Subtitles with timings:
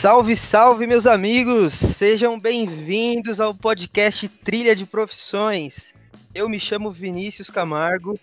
[0.00, 1.74] Salve, salve, meus amigos!
[1.74, 5.92] Sejam bem-vindos ao podcast Trilha de Profissões.
[6.32, 8.16] Eu me chamo Vinícius Camargo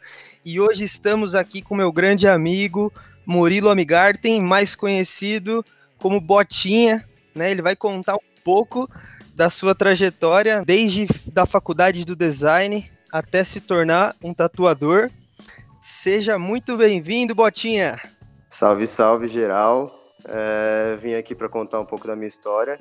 [0.45, 2.93] e hoje estamos aqui com meu grande amigo
[3.25, 5.65] Murilo Amigarten, mais conhecido
[5.97, 7.05] como Botinha.
[7.35, 7.51] Né?
[7.51, 8.89] Ele vai contar um pouco
[9.35, 15.11] da sua trajetória, desde da faculdade do design até se tornar um tatuador.
[15.81, 17.99] Seja muito bem-vindo, Botinha!
[18.47, 20.04] Salve, salve, geral!
[20.27, 22.79] É, vim aqui para contar um pouco da minha história,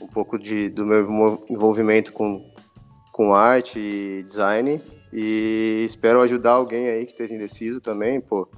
[0.00, 2.52] um pouco de, do meu envolvimento com,
[3.12, 4.80] com arte e design
[5.12, 8.48] e espero ajudar alguém aí que esteja indeciso também, pô,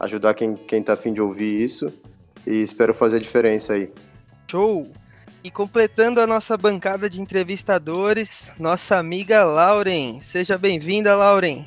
[0.00, 1.92] ajudar quem, quem tá afim de ouvir isso
[2.46, 3.92] e espero fazer a diferença aí.
[4.50, 4.90] Show!
[5.42, 10.20] E completando a nossa bancada de entrevistadores, nossa amiga Lauren.
[10.20, 11.64] Seja bem-vinda, Lauren.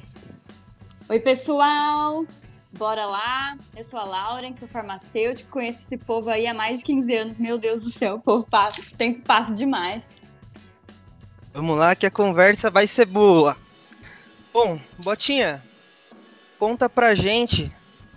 [1.07, 2.25] Oi, pessoal!
[2.73, 6.85] Bora lá, eu sou a Lauren, sou farmacêutica, conheço esse povo aí há mais de
[6.85, 7.39] 15 anos.
[7.39, 10.03] Meu Deus do céu, o povo passa, tempo passa demais.
[11.53, 13.57] Vamos lá que a conversa vai ser boa.
[14.53, 15.61] Bom, Botinha,
[16.57, 17.71] conta pra gente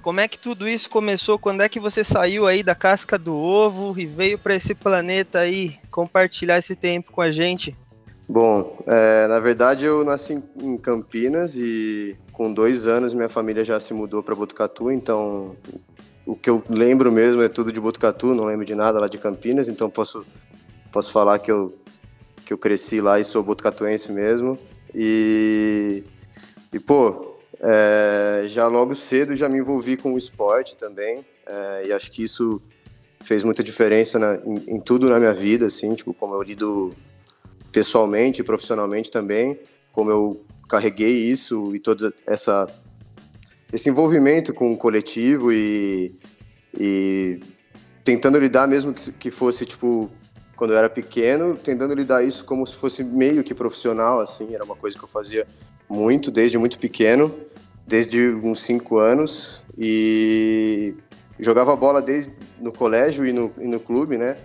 [0.05, 3.35] como é que tudo isso começou, quando é que você saiu aí da casca do
[3.35, 7.75] ovo e veio para esse planeta aí compartilhar esse tempo com a gente?
[8.29, 13.81] Bom, é, na verdade eu nasci em Campinas e com dois anos minha família já
[13.81, 15.57] se mudou para Botucatu, então
[16.27, 19.19] o que eu lembro mesmo é tudo de Botucatu, não lembro de nada lá de
[19.19, 20.27] Campinas, então posso,
[20.93, 21.79] posso falar que eu,
[22.45, 24.59] que eu cresci lá e sou botucatuense mesmo.
[24.95, 26.03] E,
[26.73, 31.93] e pô, é, já logo cedo já me envolvi com o esporte também, é, e
[31.93, 32.61] acho que isso
[33.21, 36.93] fez muita diferença na, em, em, tudo na minha vida, assim, tipo, como eu lido
[37.71, 39.59] pessoalmente e profissionalmente também,
[39.93, 42.67] como eu carreguei isso e toda essa
[43.73, 46.15] esse envolvimento com o coletivo e,
[46.79, 47.41] e
[48.05, 50.11] tentando lidar mesmo que, que fosse tipo
[50.57, 54.63] quando eu era pequeno, tentando lidar isso como se fosse meio que profissional assim, era
[54.63, 55.47] uma coisa que eu fazia
[55.89, 57.35] muito desde muito pequeno,
[57.87, 60.95] desde uns cinco anos e
[61.39, 64.37] jogava bola desde no colégio e no, e no clube, né?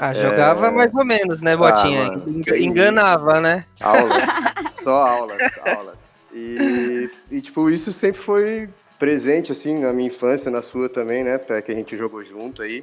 [0.00, 0.70] Ah, jogava é...
[0.70, 2.06] mais ou menos, né, Botinha?
[2.06, 3.66] Ah, mano, Enganava, né?
[3.82, 4.22] Aulas,
[4.72, 6.20] só aulas, aulas.
[6.32, 11.36] E, e, tipo, isso sempre foi presente, assim, na minha infância, na sua também, né?
[11.36, 12.82] Pra que a gente jogou junto aí.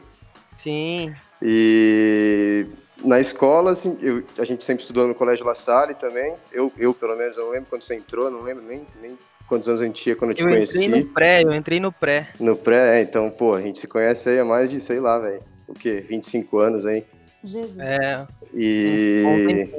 [0.55, 1.15] Sim.
[1.41, 2.67] E
[3.03, 6.35] na escola, assim, eu, a gente sempre estudou no Colégio La Salle também.
[6.51, 9.17] Eu, eu, pelo menos, eu não lembro quando você entrou, não lembro nem, nem
[9.47, 10.77] quantos anos a gente tinha quando eu te eu conheci.
[10.77, 12.27] Eu entrei no pré, eu entrei no pré.
[12.39, 15.17] No pré, é, então, pô, a gente se conhece aí há mais de, sei lá,
[15.17, 16.05] velho o quê?
[16.07, 17.05] 25 anos aí.
[17.43, 17.77] Jesus.
[17.79, 18.25] É.
[18.53, 19.69] E.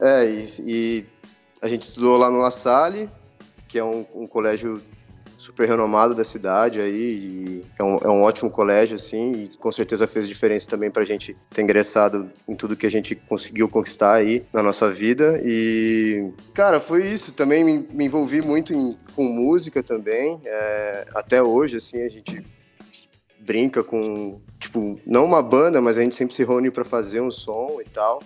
[0.00, 1.06] É, e, e,
[1.60, 3.08] a gente estudou lá no La Salle,
[3.68, 4.82] que é um, um colégio
[5.42, 10.06] super renomado da cidade aí, é um, é um ótimo colégio, assim, e com certeza
[10.06, 14.44] fez diferença também pra gente ter ingressado em tudo que a gente conseguiu conquistar aí
[14.52, 15.40] na nossa vida.
[15.44, 17.32] E, cara, foi isso.
[17.32, 20.40] Também me, me envolvi muito em, com música também.
[20.44, 22.44] É, até hoje, assim, a gente
[23.44, 27.30] brinca com, tipo, não uma banda, mas a gente sempre se reúne para fazer um
[27.30, 28.22] som e tal.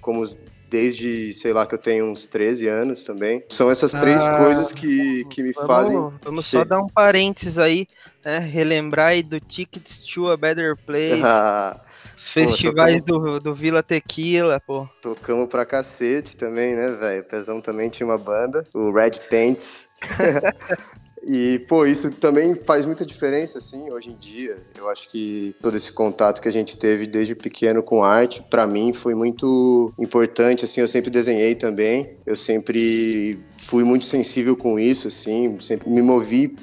[0.00, 0.26] Como
[0.68, 3.42] desde, sei lá, que eu tenho uns 13 anos também.
[3.48, 6.12] São essas três ah, coisas que, que me vamos, fazem.
[6.22, 7.86] Vamos só dar um parênteses aí,
[8.24, 8.38] né?
[8.38, 11.22] Relembrar aí do Tickets to a Better Place.
[11.24, 11.80] Ah,
[12.14, 14.86] os festivais pô, tocamos, do, do Vila Tequila, pô.
[15.00, 17.22] Tocamos pra cacete também, né, velho?
[17.22, 19.88] O Pezão também tinha uma banda, o Red Paints.
[21.30, 24.56] E, pô, isso também faz muita diferença, assim, hoje em dia.
[24.74, 28.66] Eu acho que todo esse contato que a gente teve desde pequeno com arte, para
[28.66, 32.16] mim, foi muito importante, assim, eu sempre desenhei também.
[32.24, 36.56] Eu sempre fui muito sensível com isso, assim, sempre me movi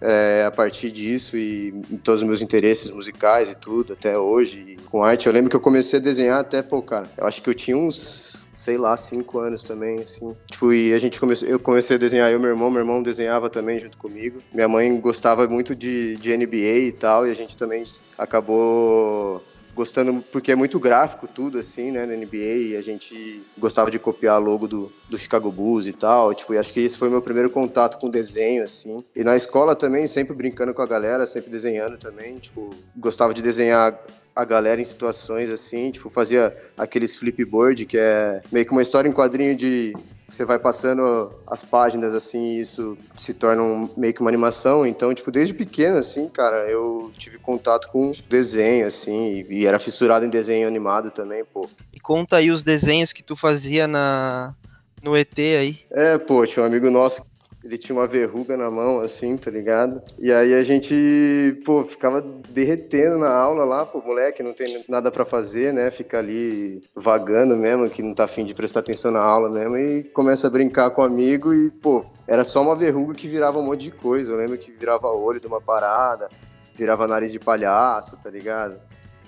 [0.00, 1.72] é, a partir disso e
[2.02, 4.64] todos os meus interesses musicais e tudo, até hoje.
[4.68, 7.42] E com arte, eu lembro que eu comecei a desenhar até, pô, cara, eu acho
[7.42, 10.36] que eu tinha uns sei lá, cinco anos também, assim.
[10.50, 13.02] Tipo, e a gente começou, eu comecei a desenhar, eu e meu irmão, meu irmão
[13.02, 14.40] desenhava também junto comigo.
[14.52, 17.84] Minha mãe gostava muito de, de NBA e tal, e a gente também
[18.16, 19.42] acabou
[19.74, 23.98] gostando, porque é muito gráfico tudo, assim, né, na NBA, e a gente gostava de
[23.98, 27.22] copiar logo do, do Chicago Bulls e tal, tipo, e acho que esse foi meu
[27.22, 29.02] primeiro contato com desenho, assim.
[29.16, 33.42] E na escola também, sempre brincando com a galera, sempre desenhando também, tipo, gostava de
[33.42, 33.98] desenhar
[34.34, 39.08] a galera em situações assim, tipo, fazia aqueles flipboard, que é meio que uma história
[39.08, 39.92] em quadrinho de
[40.28, 44.86] você vai passando as páginas assim, e isso se torna um, meio que uma animação.
[44.86, 49.78] Então, tipo, desde pequeno assim, cara, eu tive contato com desenho assim, e, e era
[49.78, 51.68] fissurado em desenho animado também, pô.
[51.92, 54.54] E conta aí os desenhos que tu fazia na
[55.02, 55.80] no ET aí.
[55.90, 57.22] É, pô, tinha um amigo nosso
[57.64, 60.02] ele tinha uma verruga na mão, assim, tá ligado?
[60.18, 62.20] E aí a gente, pô, ficava
[62.50, 65.90] derretendo na aula lá, pô, moleque, não tem nada para fazer, né?
[65.90, 70.04] Fica ali vagando mesmo, que não tá afim de prestar atenção na aula mesmo, e
[70.04, 73.64] começa a brincar com o amigo e, pô, era só uma verruga que virava um
[73.64, 74.32] monte de coisa.
[74.32, 76.28] Eu lembro que virava olho de uma parada,
[76.74, 78.80] virava nariz de palhaço, tá ligado?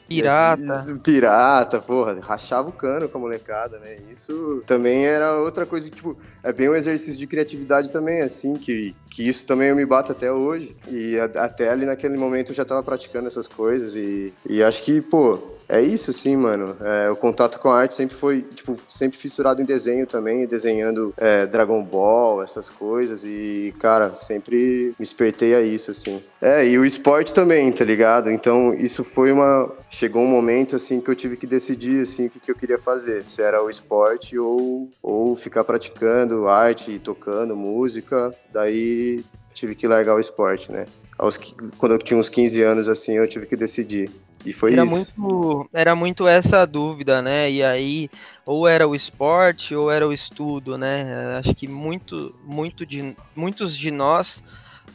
[0.09, 0.85] Pirata.
[1.03, 3.97] Pirata, porra, rachava o cano com a molecada, né?
[4.11, 8.57] Isso também era outra coisa que, tipo, é bem um exercício de criatividade também, assim,
[8.57, 10.77] que, que isso também eu me bato até hoje.
[10.89, 14.83] E a, até ali naquele momento eu já tava praticando essas coisas e, e acho
[14.85, 16.77] que, pô, é isso, sim, mano.
[16.81, 21.15] É, o contato com a arte sempre foi, tipo, sempre fissurado em desenho também, desenhando
[21.17, 23.25] é, Dragon Ball, essas coisas.
[23.25, 26.23] E, cara, sempre me espertei a isso, assim.
[26.41, 28.31] É, e o esporte também, tá ligado?
[28.31, 29.71] Então, isso foi uma.
[29.89, 32.79] Chegou um momento, assim, que eu tive que decidir, assim, o que, que eu queria
[32.79, 33.27] fazer.
[33.27, 38.31] Se era o esporte ou, ou ficar praticando arte, tocando música.
[38.53, 39.25] Daí
[39.55, 40.87] tive que largar o esporte, né?
[41.17, 41.39] Aos,
[41.79, 44.11] quando eu tinha uns 15 anos, assim, eu tive que decidir.
[44.45, 44.95] E foi era isso.
[44.95, 47.51] Muito, era muito essa dúvida, né?
[47.51, 48.11] E aí,
[48.45, 51.37] ou era o esporte ou era o estudo, né?
[51.39, 54.43] Acho que muito, muito de, muitos de nós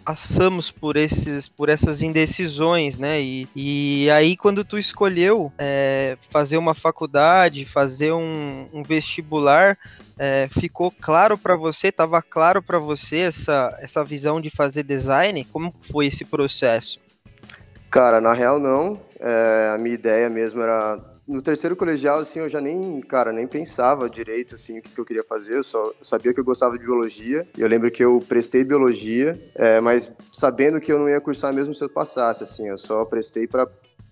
[0.05, 3.21] passamos por esses por essas indecisões, né?
[3.21, 9.77] E, e aí quando tu escolheu é, fazer uma faculdade, fazer um, um vestibular,
[10.17, 15.45] é, ficou claro para você, estava claro para você essa, essa visão de fazer design?
[15.45, 16.99] Como foi esse processo?
[17.89, 18.99] Cara, na real não.
[19.19, 20.97] É, a minha ideia mesmo era
[21.29, 25.05] no terceiro colegial, assim, eu já nem, cara, nem pensava direito, assim, o que, eu
[25.05, 25.57] queria fazer.
[25.57, 27.47] Eu só sabia que eu gostava de biologia.
[27.55, 31.53] E eu lembro que eu prestei biologia, é, mas sabendo que eu não ia cursar
[31.53, 32.67] mesmo se eu passasse, assim.
[32.67, 33.67] Eu só prestei para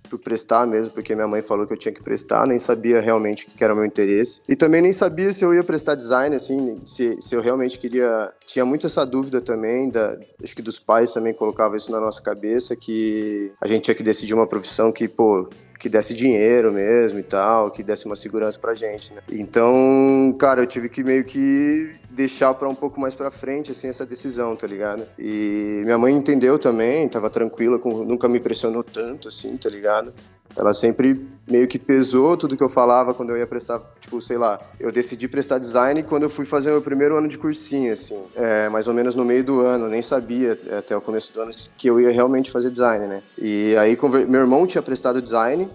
[0.07, 3.45] por prestar mesmo, porque minha mãe falou que eu tinha que prestar, nem sabia realmente
[3.45, 4.41] o que era o meu interesse.
[4.47, 8.31] E também nem sabia se eu ia prestar design, assim, se, se eu realmente queria.
[8.45, 12.21] Tinha muito essa dúvida também, da, acho que dos pais também colocavam isso na nossa
[12.21, 17.19] cabeça, que a gente tinha que decidir uma profissão que, pô, que desse dinheiro mesmo
[17.19, 19.21] e tal, que desse uma segurança pra gente, né?
[19.29, 23.87] Então, cara, eu tive que meio que deixar para um pouco mais para frente assim
[23.87, 25.07] essa decisão, tá ligado?
[25.19, 30.13] E minha mãe entendeu também, tava tranquila, com, nunca me pressionou tanto assim, tá ligado?
[30.57, 34.37] Ela sempre meio que pesou tudo que eu falava quando eu ia prestar, tipo, sei
[34.37, 38.17] lá, eu decidi prestar design quando eu fui fazer meu primeiro ano de cursinho, assim,
[38.35, 41.51] é, mais ou menos no meio do ano, nem sabia até o começo do ano
[41.77, 43.21] que eu ia realmente fazer design, né?
[43.37, 45.69] E aí meu irmão tinha prestado design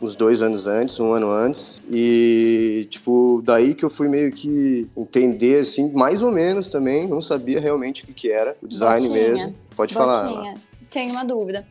[0.00, 4.88] uns dois anos antes, um ano antes, e, tipo, daí que eu fui meio que
[4.96, 9.08] entender, assim, mais ou menos também, não sabia realmente o que, que era, o design
[9.08, 9.34] Botinha.
[9.34, 9.54] mesmo.
[9.74, 10.14] Pode Botinha.
[10.14, 10.54] falar.
[10.90, 11.66] Tenho uma dúvida.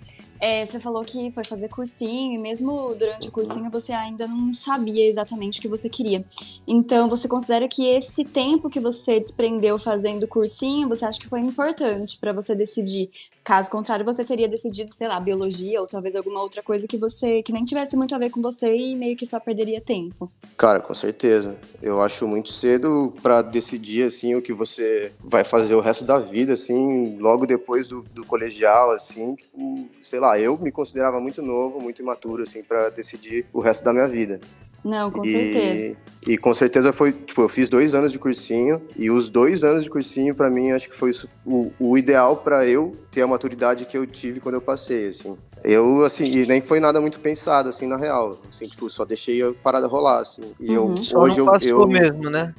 [0.45, 4.53] É, você falou que foi fazer cursinho, e mesmo durante o cursinho você ainda não
[4.53, 6.25] sabia exatamente o que você queria.
[6.67, 11.39] Então, você considera que esse tempo que você desprendeu fazendo cursinho, você acha que foi
[11.39, 13.09] importante para você decidir
[13.43, 17.43] Caso contrário, você teria decidido, sei lá, biologia ou talvez alguma outra coisa que você
[17.43, 20.31] que nem tivesse muito a ver com você e meio que só perderia tempo.
[20.57, 21.57] Cara, com certeza.
[21.81, 26.19] Eu acho muito cedo para decidir assim o que você vai fazer o resto da
[26.19, 31.41] vida, assim, logo depois do, do colegial, assim, tipo, sei lá, eu me considerava muito
[31.41, 34.39] novo, muito imaturo, assim, para decidir o resto da minha vida.
[34.83, 35.97] Não, com e, certeza.
[36.27, 39.83] E com certeza foi, tipo, eu fiz dois anos de cursinho e os dois anos
[39.83, 41.11] de cursinho, para mim, acho que foi
[41.45, 45.37] o, o ideal para eu ter a maturidade que eu tive quando eu passei, assim.
[45.63, 48.37] Eu, assim, e nem foi nada muito pensado, assim, na real.
[48.49, 50.53] Assim, tipo, só deixei a parada rolar, assim.
[50.59, 50.93] E uhum.
[51.11, 51.87] eu, hoje eu, eu...
[51.87, 52.53] mesmo, né?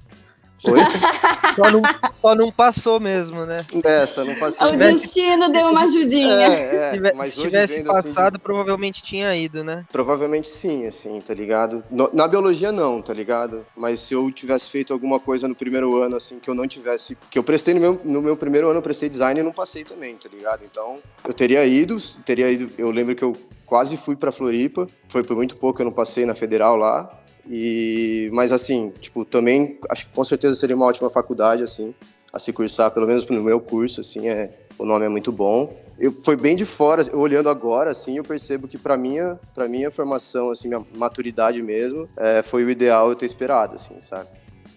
[0.64, 0.78] Oi?
[1.54, 1.82] Só não,
[2.20, 3.58] só não passou mesmo, né?
[3.84, 4.72] É, só não passou.
[4.72, 6.48] O destino deu uma ajudinha.
[6.48, 9.84] É, é, se tivesse assim, passado, assim, provavelmente tinha ido, né?
[9.92, 11.84] Provavelmente sim, assim, tá ligado?
[11.88, 13.64] No, na biologia não, tá ligado?
[13.76, 17.16] Mas se eu tivesse feito alguma coisa no primeiro ano, assim, que eu não tivesse...
[17.30, 19.84] Que eu prestei no meu, no meu primeiro ano, eu prestei design e não passei
[19.84, 20.64] também, tá ligado?
[20.64, 22.68] Então, eu teria ido, teria ido...
[22.76, 25.92] Eu lembro que eu quase fui pra Floripa, foi por muito pouco que eu não
[25.92, 27.10] passei na Federal lá,
[27.48, 31.94] e, mas assim, tipo, também acho que com certeza seria uma ótima faculdade, assim,
[32.32, 35.76] a se cursar, pelo menos no meu curso, assim, é, o nome é muito bom.
[35.98, 39.90] Eu, foi bem de fora, olhando agora, assim, eu percebo que para minha, para minha
[39.90, 44.28] formação, assim, minha maturidade mesmo, é, foi o ideal eu ter esperado, assim, sabe?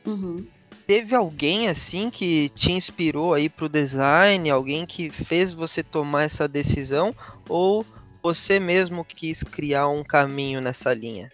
[0.06, 0.46] Uhum.
[0.86, 6.48] Teve alguém, assim, que te inspirou aí pro design, alguém que fez você tomar essa
[6.48, 7.14] decisão,
[7.50, 7.86] ou
[8.22, 11.32] você mesmo quis criar um caminho nessa linha?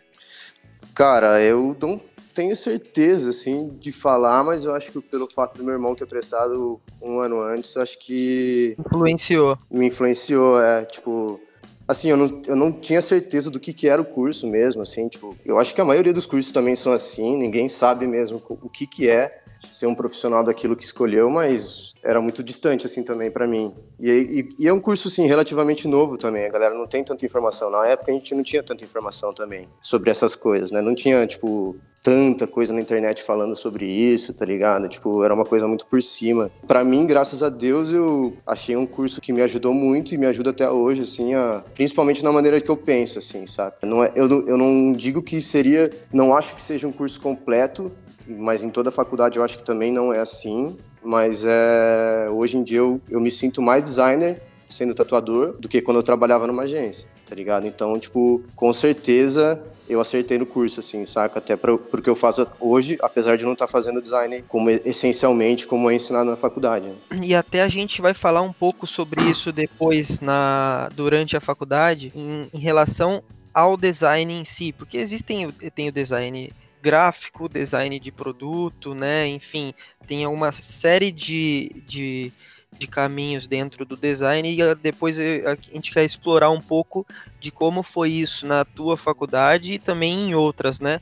[0.93, 2.00] Cara, eu não
[2.33, 6.07] tenho certeza, assim, de falar, mas eu acho que pelo fato do meu irmão ter
[6.07, 8.75] prestado um ano antes, eu acho que.
[8.79, 9.57] Influenciou.
[9.69, 11.39] Me influenciou, é, tipo.
[11.85, 15.09] Assim, eu não, eu não tinha certeza do que, que era o curso mesmo, assim,
[15.09, 18.69] tipo, eu acho que a maioria dos cursos também são assim, ninguém sabe mesmo o
[18.69, 23.32] que que é, ser um profissional daquilo que escolheu, mas era muito distante assim também
[23.32, 23.74] para mim.
[24.00, 26.46] E, e, e, é um curso assim relativamente novo também.
[26.46, 27.70] A galera não tem tanta informação.
[27.70, 30.82] Na época a gente não tinha tanta informação também sobre essas coisas, né?
[30.82, 34.89] Não tinha tipo tanta coisa na internet falando sobre isso, tá ligado?
[34.89, 36.51] Tipo, era uma coisa muito por cima.
[36.67, 40.25] Para mim, graças a Deus, eu achei um curso que me ajudou muito e me
[40.25, 43.77] ajuda até hoje, assim, a, principalmente na maneira que eu penso, assim, sabe?
[43.84, 47.89] Não é, eu, eu não digo que seria, não acho que seja um curso completo,
[48.27, 50.75] mas em toda a faculdade eu acho que também não é assim.
[51.03, 55.82] Mas é, hoje em dia eu, eu me sinto mais designer sendo tatuador do que
[55.82, 57.68] quando eu trabalhava numa agência, tá ligado?
[57.68, 61.39] Então, tipo, com certeza eu acertei no curso, assim, saca?
[61.39, 64.70] Até para o que eu faço hoje, apesar de não estar tá fazendo design como
[64.70, 66.88] essencialmente como é ensinado na faculdade.
[67.22, 72.12] E até a gente vai falar um pouco sobre isso depois na durante a faculdade
[72.15, 73.22] em, em relação
[73.53, 76.51] ao design em si, porque existem tem o design
[76.84, 79.25] gráfico, design de produto, né?
[79.28, 79.74] Enfim,
[80.06, 82.30] tem uma série de, de,
[82.78, 87.08] de caminhos dentro do design e depois a gente quer explorar um pouco
[87.40, 91.00] de como foi isso na tua faculdade e também em outras, né?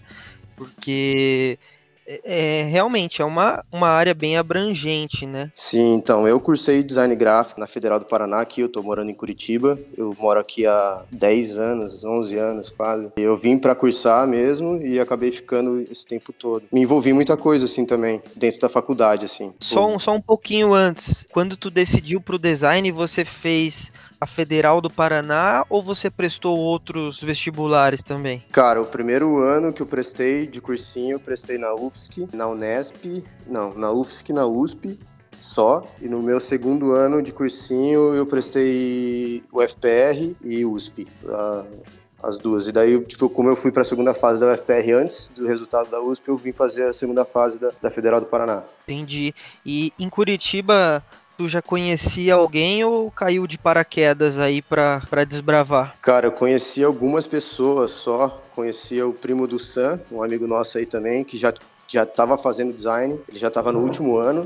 [0.56, 1.58] Porque
[2.12, 5.50] é, é, realmente é uma, uma área bem abrangente, né?
[5.56, 9.13] Sim, então, eu cursei design gráfico na Federal do Paraná, aqui eu tô morando em
[9.13, 9.80] Curitiba.
[9.98, 13.08] Eu moro aqui há 10 anos, 11 anos quase.
[13.15, 16.63] Eu vim para cursar mesmo e acabei ficando esse tempo todo.
[16.72, 19.53] Me envolvi em muita coisa, assim, também, dentro da faculdade, assim.
[19.60, 23.91] Só um, só um pouquinho antes, quando tu decidiu pro design, você fez
[24.22, 28.46] a Federal do Paraná ou você prestou outros vestibulares também?
[28.51, 33.24] Cara, o primeiro ano que eu prestei de cursinho, eu prestei na UFSC, na Unesp,
[33.48, 35.00] não, na UFSC, na USP
[35.42, 35.84] só.
[36.00, 41.08] E no meu segundo ano de cursinho eu prestei o FPR e USP.
[42.22, 42.68] as duas.
[42.68, 45.90] E daí, tipo, como eu fui para a segunda fase da UFPR antes do resultado
[45.90, 48.62] da USP, eu vim fazer a segunda fase da, da Federal do Paraná.
[48.84, 49.34] Entendi.
[49.66, 51.04] E em Curitiba,
[51.41, 55.95] tu já conhecia alguém ou caiu de paraquedas aí pra, desbravar?
[56.00, 58.43] Cara, eu conheci algumas pessoas só.
[58.53, 61.51] Conhecia o primo do Sam, um amigo nosso aí também, que já,
[61.88, 63.19] já tava fazendo design.
[63.27, 64.45] Ele já tava no último ano.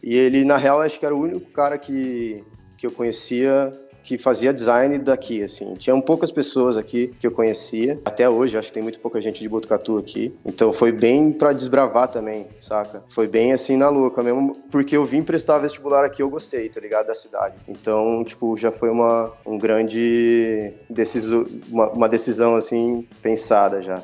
[0.00, 2.44] E ele, na real, acho que era o único cara que,
[2.76, 3.72] que eu conhecia
[4.06, 5.74] que fazia design daqui, assim.
[5.74, 8.00] Tinham poucas pessoas aqui que eu conhecia.
[8.04, 10.32] Até hoje, acho que tem muito pouca gente de Botucatu aqui.
[10.44, 13.02] Então foi bem para desbravar também, saca?
[13.08, 16.80] Foi bem assim na louca mesmo, porque eu vim prestar vestibular aqui, eu gostei, tá
[16.80, 17.06] ligado?
[17.06, 17.56] Da cidade.
[17.66, 24.00] Então, tipo, já foi uma um grande decisão, uma, uma decisão assim pensada já.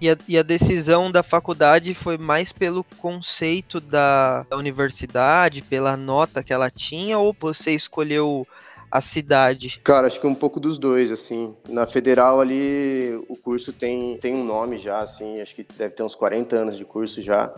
[0.00, 5.96] E a, e a, decisão da faculdade foi mais pelo conceito da, da, universidade, pela
[5.96, 8.46] nota que ela tinha, ou você escolheu
[8.90, 9.80] a cidade?
[9.84, 11.54] Cara, acho que um pouco dos dois, assim.
[11.68, 16.02] Na federal ali, o curso tem, tem um nome já, assim, acho que deve ter
[16.02, 17.52] uns 40 anos de curso já.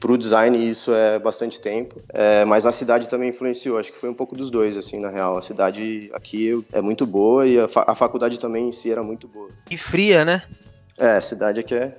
[0.00, 4.08] Pro design isso é bastante tempo, é, mas a cidade também influenciou, acho que foi
[4.08, 5.36] um pouco dos dois, assim, na real.
[5.36, 9.02] A cidade aqui é muito boa e a, fa a faculdade também em si era
[9.02, 9.50] muito boa.
[9.68, 10.42] E fria, né?
[10.96, 11.96] É, a cidade aqui é.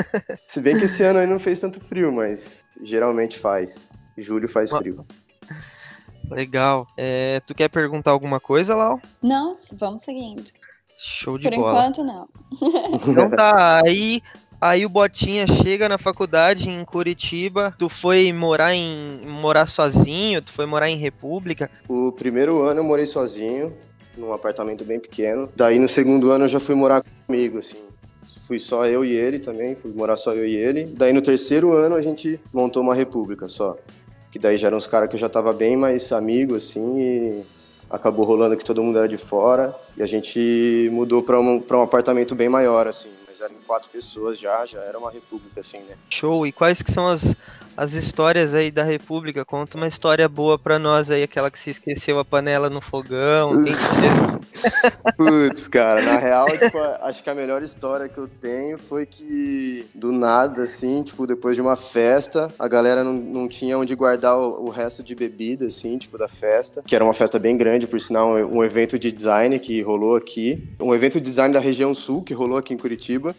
[0.46, 3.88] Se bem que esse ano aí não fez tanto frio, mas geralmente faz.
[4.16, 5.06] Julho faz frio.
[6.34, 6.86] Legal.
[6.96, 9.00] É, tu quer perguntar alguma coisa, Lau?
[9.22, 10.50] Não, vamos seguindo.
[10.98, 11.72] Show de Por bola.
[11.72, 12.28] Por enquanto, não.
[13.10, 14.22] Então tá, aí,
[14.60, 17.74] aí o Botinha chega na faculdade em Curitiba.
[17.76, 20.40] Tu foi morar em morar sozinho?
[20.40, 21.68] Tu foi morar em República?
[21.88, 23.74] O primeiro ano eu morei sozinho,
[24.16, 25.48] num apartamento bem pequeno.
[25.56, 27.78] Daí no segundo ano eu já fui morar comigo, assim.
[28.42, 30.84] Fui só eu e ele também, fui morar só eu e ele.
[30.84, 33.76] Daí no terceiro ano a gente montou uma república só
[34.32, 37.42] que daí já eram uns caras que eu já tava bem mais amigo, assim, e
[37.90, 41.82] acabou rolando que todo mundo era de fora, e a gente mudou para um, um
[41.82, 43.10] apartamento bem maior, assim,
[43.42, 45.96] eram quatro pessoas já, já era uma república, assim, né.
[46.08, 47.34] Show, e quais que são as,
[47.76, 49.44] as histórias aí da república?
[49.44, 53.64] Conta uma história boa pra nós aí, aquela que se esqueceu a panela no fogão,
[53.64, 54.42] quem que
[55.16, 59.86] Putz, cara, na real, tipo, acho que a melhor história que eu tenho foi que
[59.94, 64.36] do nada, assim, tipo, depois de uma festa, a galera não, não tinha onde guardar
[64.36, 67.86] o, o resto de bebida, assim, tipo, da festa, que era uma festa bem grande,
[67.86, 71.60] por sinal, um, um evento de design que rolou aqui, um evento de design da
[71.60, 73.31] região sul que rolou aqui em Curitiba.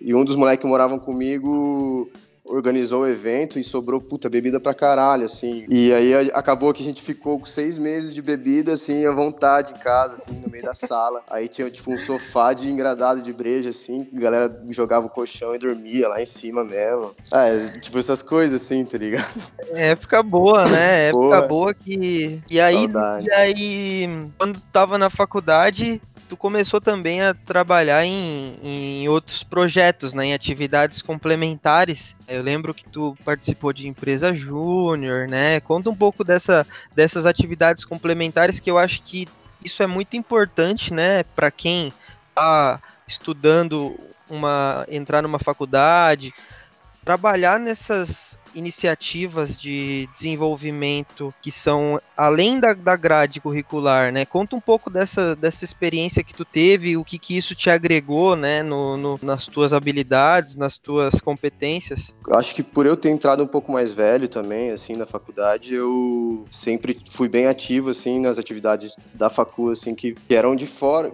[0.00, 2.10] E um dos moleques que moravam comigo
[2.48, 5.64] organizou o evento e sobrou, puta, bebida pra caralho, assim.
[5.68, 9.72] E aí acabou que a gente ficou com seis meses de bebida, assim, à vontade
[9.72, 11.22] em casa, assim, no meio da sala.
[11.30, 15.54] Aí tinha, tipo, um sofá de engradado de breja, assim, a galera jogava o colchão
[15.54, 17.14] e dormia lá em cima mesmo.
[17.32, 19.26] É, tipo, essas coisas, assim, tá ligado?
[19.72, 21.08] É época boa, né?
[21.08, 22.40] Época boa, boa que...
[22.50, 22.86] E aí,
[23.22, 30.12] e aí, quando tava na faculdade, tu começou também a trabalhar em, em outros projetos,
[30.12, 32.16] né, em atividades complementares.
[32.26, 35.60] Eu lembro que tu participou de empresa júnior, né?
[35.60, 39.28] Conta um pouco dessa, dessas atividades complementares que eu acho que
[39.64, 41.92] isso é muito importante, né, para quem
[42.28, 46.34] está estudando uma entrar numa faculdade,
[47.04, 54.24] trabalhar nessas iniciativas de desenvolvimento que são além da, da grade curricular, né?
[54.24, 58.34] Conta um pouco dessa, dessa experiência que tu teve, o que, que isso te agregou,
[58.34, 62.14] né, no, no, nas tuas habilidades, nas tuas competências.
[62.30, 66.46] Acho que por eu ter entrado um pouco mais velho também, assim, na faculdade, eu
[66.50, 71.12] sempre fui bem ativo, assim, nas atividades da facu, assim, que, que eram de fora,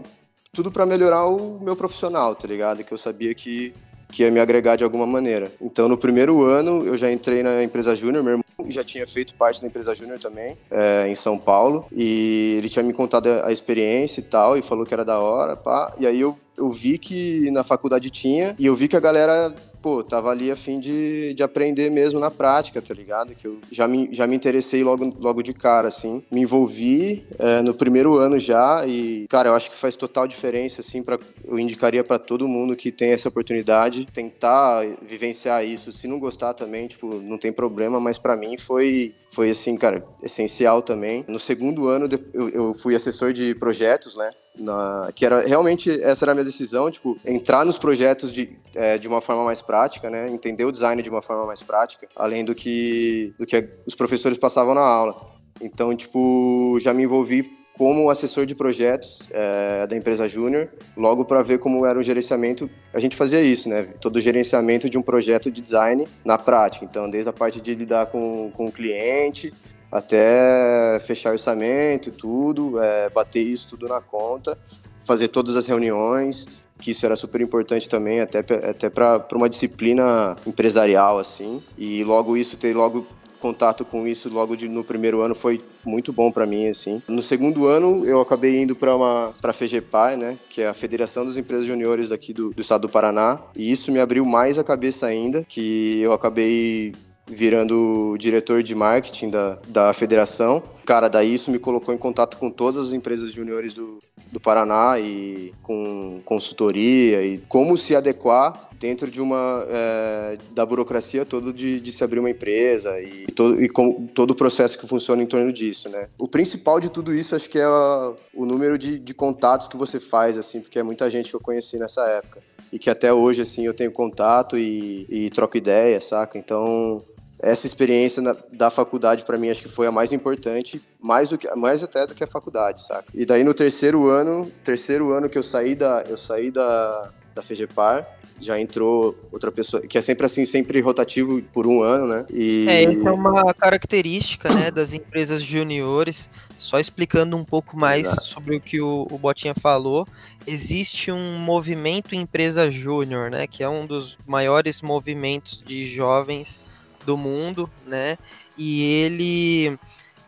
[0.53, 2.85] tudo para melhorar o meu profissional, tá ligado?
[2.85, 3.73] Que eu sabia que
[4.13, 5.51] que ia me agregar de alguma maneira.
[5.61, 9.35] Então, no primeiro ano, eu já entrei na empresa Júnior, meu irmão já tinha feito
[9.35, 13.51] parte da empresa Júnior também, é, em São Paulo, e ele tinha me contado a
[13.51, 15.93] experiência e tal, e falou que era da hora, pá.
[15.99, 19.55] E aí eu, eu vi que na faculdade tinha, e eu vi que a galera
[19.83, 23.35] pô, tava ali a fim de, de aprender mesmo na prática, tá ligado?
[23.35, 26.23] Que eu já me, já me interessei logo, logo de cara, assim.
[26.31, 30.81] Me envolvi é, no primeiro ano já e, cara, eu acho que faz total diferença,
[30.81, 35.93] assim, pra, eu indicaria para todo mundo que tem essa oportunidade tentar vivenciar isso.
[35.93, 40.07] Se não gostar também, tipo, não tem problema, mas para mim foi, foi assim, cara,
[40.23, 41.25] essencial também.
[41.27, 44.31] No segundo ano eu, eu fui assessor de projetos, né?
[44.59, 48.99] Na, que era realmente essa era a minha decisão, tipo, entrar nos projetos de, é,
[48.99, 50.29] de uma forma mais prática, né?
[50.29, 54.37] Entender o design de uma forma mais prática, além do que, do que os professores
[54.37, 55.33] passavam na aula.
[55.61, 61.43] Então, tipo, já me envolvi como assessor de projetos é, da empresa Júnior, logo para
[61.43, 62.69] ver como era o gerenciamento.
[62.93, 63.89] A gente fazia isso, né?
[64.01, 66.85] Todo o gerenciamento de um projeto de design na prática.
[66.85, 69.53] Então, desde a parte de lidar com, com o cliente,
[69.93, 74.59] até fechar orçamento e tudo, é, bater isso tudo na conta,
[74.99, 80.35] fazer todas as reuniões, que isso era super importante também, até, até para uma disciplina
[80.47, 81.63] empresarial, assim.
[81.77, 83.07] E logo isso, ter logo
[83.43, 87.03] contato com isso logo de, no primeiro ano foi muito bom para mim assim.
[87.09, 91.27] No segundo ano eu acabei indo para uma para FEGEPAI, né, que é a Federação
[91.27, 94.65] das Empresas Juniores daqui do, do estado do Paraná, e isso me abriu mais a
[94.65, 96.95] cabeça ainda, que eu acabei
[97.27, 100.63] virando diretor de marketing da, da federação.
[100.85, 103.99] Cara, daí isso me colocou em contato com todas as empresas juniores do,
[104.31, 111.25] do Paraná e com consultoria e como se adequar dentro de uma é, da burocracia
[111.25, 114.89] toda de, de, se abrir uma empresa e, todo, e com todo o processo que
[114.89, 116.09] funciona em torno disso, né?
[116.19, 119.77] O principal de tudo isso acho que é a, o número de, de contatos que
[119.77, 123.13] você faz, assim, porque é muita gente que eu conheci nessa época e que até
[123.13, 126.37] hoje assim eu tenho contato e, e troco ideia, saca?
[126.39, 127.01] Então
[127.43, 131.37] essa experiência na, da faculdade para mim acho que foi a mais importante, mais do
[131.37, 133.05] que mais até do que a faculdade, saca?
[133.13, 137.43] E daí no terceiro ano, terceiro ano que eu saí da eu saí da da
[137.43, 138.07] FEGEPAR,
[138.43, 142.27] já entrou outra pessoa, que é sempre assim, sempre rotativo por um ano, né?
[142.31, 142.67] E...
[142.69, 146.29] É, essa é uma característica, né, das empresas juniores,
[146.59, 148.29] só explicando um pouco mais Exato.
[148.29, 150.07] sobre o que o, o Botinha falou,
[150.47, 156.61] existe um movimento empresa júnior, né, que é um dos maiores movimentos de jovens
[157.05, 158.17] do mundo, né?
[158.57, 159.79] E ele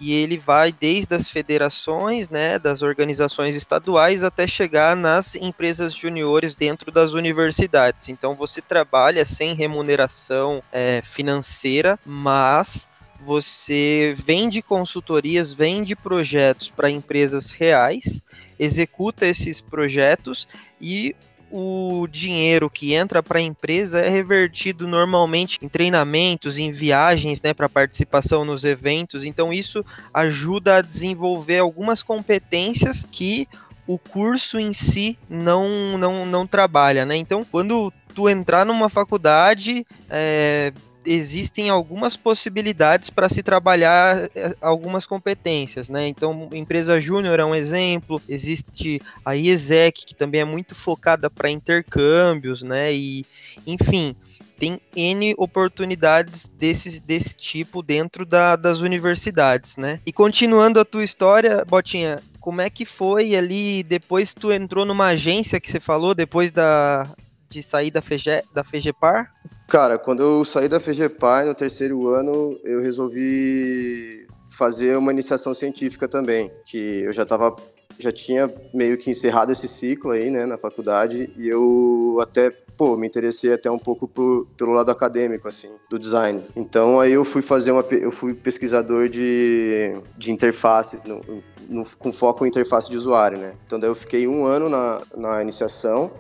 [0.01, 6.55] e ele vai desde as federações, né, das organizações estaduais até chegar nas empresas juniores
[6.55, 8.09] dentro das universidades.
[8.09, 12.89] Então você trabalha sem remuneração é, financeira, mas
[13.25, 18.23] você vende consultorias, vende projetos para empresas reais,
[18.59, 20.47] executa esses projetos
[20.81, 21.17] e
[21.51, 27.55] o dinheiro que entra para a empresa é revertido normalmente em treinamentos, em viagens, né,
[27.55, 29.23] para participação nos eventos.
[29.25, 33.49] Então isso ajuda a desenvolver algumas competências que
[33.87, 37.17] o curso em si não não, não trabalha, né?
[37.17, 40.73] Então quando tu entrar numa faculdade é,
[41.05, 46.09] existem algumas possibilidades para se trabalhar eh, algumas competências, né?
[46.09, 51.51] Então, empresa júnior é um exemplo, existe a IESEC, que também é muito focada para
[51.51, 52.93] intercâmbios, né?
[52.93, 53.27] E,
[53.67, 54.17] enfim,
[54.59, 60.01] tem N oportunidades desse, desse tipo dentro da, das universidades, né?
[60.07, 65.07] E continuando a tua história, Botinha, como é que foi ali, depois tu entrou numa
[65.07, 67.09] agência que você falou, depois da,
[67.49, 69.33] de sair da, FEGE, da FEGEPAR?
[69.69, 76.07] Cara, quando eu saí da FEGEPAR no terceiro ano, eu resolvi fazer uma iniciação científica
[76.07, 77.55] também, que eu já estava
[77.99, 82.97] já tinha meio que encerrado esse ciclo aí, né, na faculdade, e eu até pô,
[82.97, 86.43] me interessei até um pouco por, pelo lado acadêmico, assim, do design.
[86.57, 91.21] Então aí eu fui fazer uma, eu fui pesquisador de, de interfaces, no,
[91.69, 93.55] no, com foco em interface de usuário, né?
[93.65, 96.11] Então daí eu fiquei um ano na, na iniciação,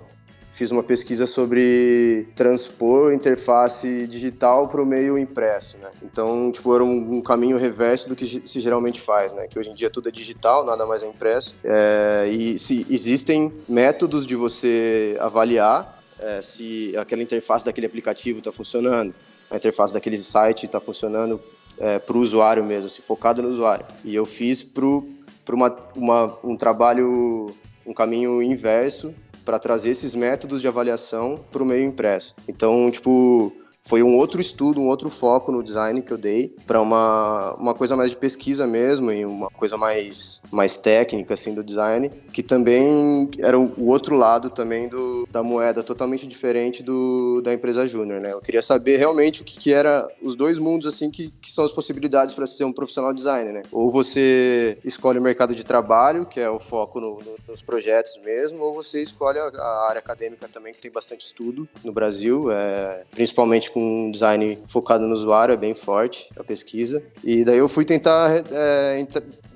[0.55, 5.91] fiz uma pesquisa sobre transpor interface digital para o meio impresso, né?
[6.01, 9.49] Então, tipo, era um, um, caminho reverso do que se geralmente faz, né?
[9.49, 11.57] Que hoje em dia tudo é digital, nada mais é impresso.
[11.65, 18.53] É, e se existem métodos de você avaliar é, se aquela interface daquele aplicativo está
[18.53, 19.13] funcionando,
[19.51, 21.41] a interface daquele site está funcionando
[21.79, 23.85] é, para o usuário mesmo, se focado no usuário.
[24.05, 27.53] E eu fiz para um trabalho,
[27.85, 29.13] um caminho inverso,
[29.45, 32.35] para trazer esses métodos de avaliação para o meio impresso.
[32.49, 33.53] Então, tipo,
[33.87, 37.75] foi um outro estudo, um outro foco no design que eu dei para uma, uma
[37.75, 42.43] coisa mais de pesquisa mesmo e uma coisa mais, mais técnica assim do design, que
[42.43, 48.21] também era o outro lado também do, da moeda, totalmente diferente do da empresa júnior,
[48.21, 48.33] né?
[48.33, 51.65] Eu queria saber realmente o que, que era os dois mundos assim que, que são
[51.65, 53.63] as possibilidades para ser um profissional designer, né?
[53.71, 58.19] Ou você escolhe o mercado de trabalho, que é o foco no, no, nos projetos
[58.25, 62.51] mesmo, ou você escolhe a, a, área acadêmica também, que tem bastante estudo no Brasil,
[62.51, 67.03] é, principalmente com um design focado no usuário, é bem forte a pesquisa.
[67.25, 69.05] E daí eu fui tentar é,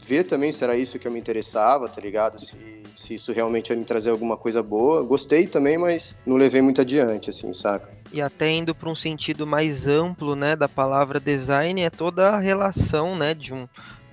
[0.04, 2.40] ver também se era isso que eu me interessava, tá ligado?
[2.40, 5.04] Se, se isso realmente ia me trazer alguma coisa boa.
[5.04, 7.96] Gostei também, mas não levei muito adiante, assim, saca?
[8.12, 12.38] E até indo para um sentido mais amplo, né, da palavra design, é toda a
[12.38, 13.68] relação, né, de um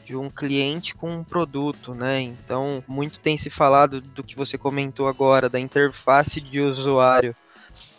[0.05, 2.21] de um cliente com um produto, né?
[2.21, 7.35] Então, muito tem se falado do que você comentou agora, da interface de usuário.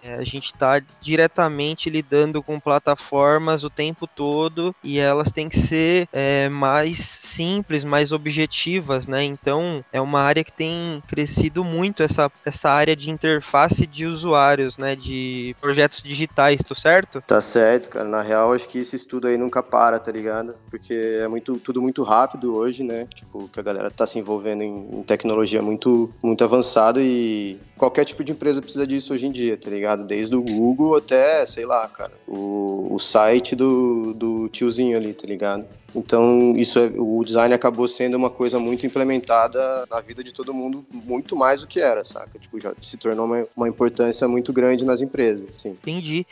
[0.07, 5.59] É, a gente está diretamente lidando com plataformas o tempo todo e elas têm que
[5.59, 9.25] ser é, mais simples, mais objetivas, né?
[9.25, 14.79] Então é uma área que tem crescido muito essa, essa área de interface de usuários,
[14.79, 14.95] né?
[14.95, 17.21] De projetos digitais, tô certo?
[17.27, 18.09] Tá certo, cara.
[18.09, 20.55] Na real, acho que esse estudo aí nunca para, tá ligado?
[20.71, 23.09] Porque é muito, tudo muito rápido hoje, né?
[23.14, 28.05] Tipo, que a galera tá se envolvendo em, em tecnologia muito, muito avançada e qualquer
[28.05, 29.95] tipo de empresa precisa disso hoje em dia, tá ligado?
[30.04, 35.26] Desde o Google até, sei lá, cara, o, o site do, do tiozinho ali, tá
[35.26, 35.64] ligado?
[35.94, 40.52] Então, isso é, o design acabou sendo uma coisa muito implementada na vida de todo
[40.52, 42.38] mundo, muito mais do que era, saca?
[42.38, 45.70] Tipo, já se tornou uma, uma importância muito grande nas empresas, sim.
[45.70, 46.26] Entendi.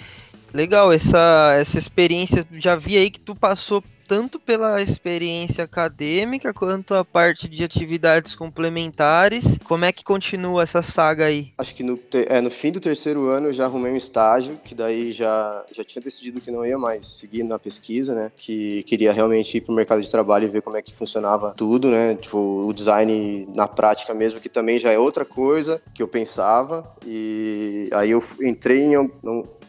[0.53, 6.95] Legal, essa, essa experiência, já vi aí que tu passou tanto pela experiência acadêmica quanto
[6.95, 9.59] a parte de atividades complementares.
[9.65, 11.53] Como é que continua essa saga aí?
[11.59, 14.75] Acho que no, é, no fim do terceiro ano eu já arrumei um estágio, que
[14.75, 18.33] daí já, já tinha decidido que não ia mais seguir na pesquisa, né?
[18.37, 21.55] Que queria realmente ir para o mercado de trabalho e ver como é que funcionava
[21.57, 22.15] tudo, né?
[22.15, 26.95] Tipo, o design na prática mesmo, que também já é outra coisa que eu pensava.
[27.07, 29.11] E aí eu entrei em.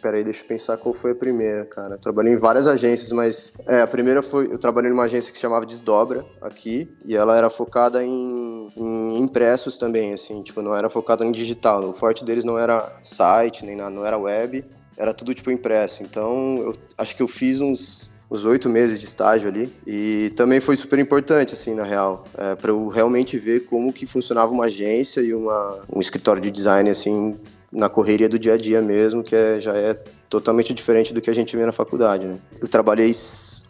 [0.06, 1.96] Não, Peraí, deixa eu pensar qual foi a primeira, cara.
[1.96, 4.46] Eu trabalhei em várias agências, mas é, a primeira foi.
[4.46, 9.18] Eu trabalhei numa agência que se chamava Desdobra aqui, e ela era focada em, em
[9.18, 11.90] impressos também, assim, tipo, não era focada em digital.
[11.90, 14.64] O forte deles não era site, nem nada, não era web,
[14.96, 16.04] era tudo tipo impresso.
[16.04, 20.60] Então, eu acho que eu fiz uns uns oito meses de estágio ali e também
[20.60, 24.66] foi super importante assim na real é, para eu realmente ver como que funcionava uma
[24.66, 27.40] agência e uma, um escritório de design assim
[27.76, 29.94] na correria do dia a dia mesmo, que é, já é
[30.30, 32.38] totalmente diferente do que a gente vê na faculdade, né?
[32.60, 33.14] Eu trabalhei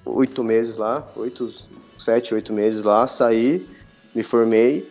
[0.05, 1.51] oito meses lá, oito,
[1.97, 3.65] sete, oito meses lá, saí,
[4.13, 4.87] me formei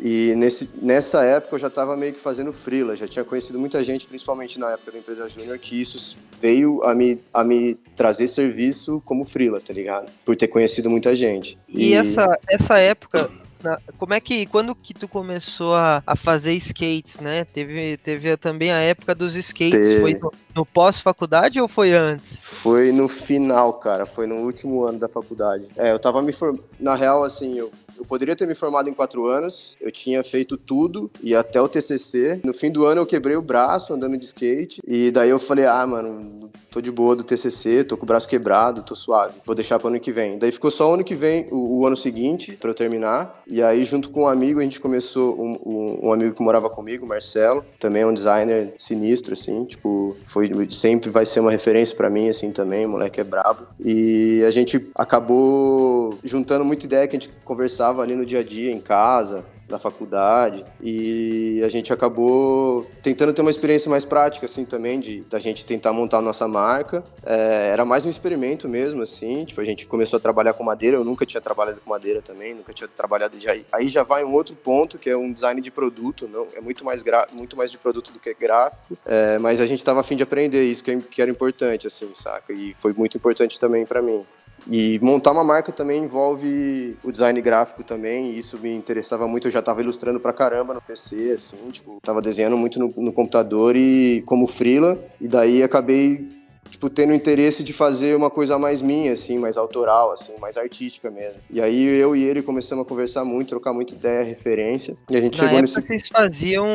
[0.00, 3.82] e nesse, nessa época eu já estava meio que fazendo freela, já tinha conhecido muita
[3.84, 8.26] gente, principalmente na época da empresa júnior, que isso veio a me, a me trazer
[8.26, 10.10] serviço como freela, tá ligado?
[10.24, 11.56] Por ter conhecido muita gente.
[11.68, 13.30] E, e essa, essa época
[13.64, 17.44] na, como é que, quando que tu começou a, a fazer skates, né?
[17.44, 20.00] Teve, teve também a época dos skates, Te...
[20.00, 22.44] foi no, no pós-faculdade ou foi antes?
[22.44, 25.66] Foi no final, cara, foi no último ano da faculdade.
[25.76, 28.94] É, eu tava me formando, na real, assim, eu eu poderia ter me formado em
[28.94, 32.40] quatro anos, eu tinha feito tudo e até o TCC.
[32.44, 35.66] No fim do ano eu quebrei o braço andando de skate e daí eu falei,
[35.66, 39.54] ah, mano, tô de boa do TCC, tô com o braço quebrado, tô suave, vou
[39.54, 40.38] deixar pro ano que vem.
[40.38, 43.42] Daí ficou só o ano que vem, o, o ano seguinte, para eu terminar.
[43.46, 46.68] E aí, junto com um amigo, a gente começou, um, um, um, amigo que morava
[46.68, 51.96] comigo, Marcelo, também é um designer sinistro, assim, tipo, foi, sempre vai ser uma referência
[51.96, 53.66] para mim, assim, também, o moleque é brabo.
[53.78, 58.42] E a gente acabou juntando muita ideia que a gente conversava ali no dia a
[58.42, 64.46] dia, em casa, da faculdade e a gente acabou tentando ter uma experiência mais prática,
[64.46, 67.02] assim, também, de da gente tentar montar a nossa marca.
[67.24, 70.96] É, era mais um experimento mesmo, assim, tipo, a gente começou a trabalhar com madeira,
[70.96, 74.32] eu nunca tinha trabalhado com madeira também, nunca tinha trabalhado, já, aí já vai um
[74.32, 77.70] outro ponto, que é um design de produto, não, é muito mais, gra, muito mais
[77.70, 80.90] de produto do que gráfico, é, mas a gente estava afim de aprender isso, que,
[80.90, 82.52] é, que era importante, assim, saca?
[82.52, 84.24] E foi muito importante também para mim.
[84.70, 89.48] E montar uma marca também envolve o design gráfico também, e isso me interessava muito.
[89.48, 93.12] Eu já estava ilustrando pra caramba no PC, assim, tipo, tava desenhando muito no, no
[93.12, 96.28] computador e como freela, e daí acabei
[96.74, 101.08] tipo, tendo interesse de fazer uma coisa mais minha, assim, mais autoral, assim, mais artística
[101.08, 101.36] mesmo.
[101.48, 104.96] E aí eu e ele começamos a conversar muito, trocar muita ideia, referência.
[105.08, 105.86] E a gente Na chegou época nesse.
[105.86, 106.66] vocês faziam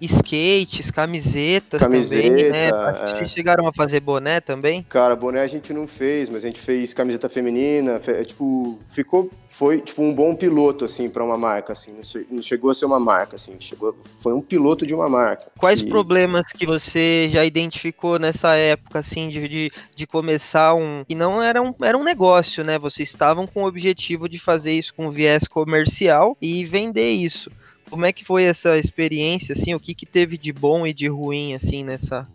[0.00, 2.68] skates, camisetas Camiseta, também, né?
[2.68, 3.06] é.
[3.08, 4.82] Vocês chegaram a fazer boné também?
[4.88, 9.30] Cara, boné a gente não fez, mas a gente fez camiseta feminina, fe- tipo, ficou
[9.52, 12.74] foi tipo um bom piloto assim para uma marca assim, não che- não chegou a
[12.74, 15.52] ser uma marca assim, chegou foi um piloto de uma marca.
[15.58, 21.04] Quais E- problemas que você já identificou nessa época, assim, de, de, de começar um.
[21.08, 22.78] E não era um, era um negócio, né?
[22.78, 27.50] Vocês estavam com o objetivo de fazer isso com viés comercial e vender isso.
[27.90, 29.74] Como é que foi essa experiência, assim?
[29.74, 32.26] O que, que teve de bom e de ruim, assim, nessa,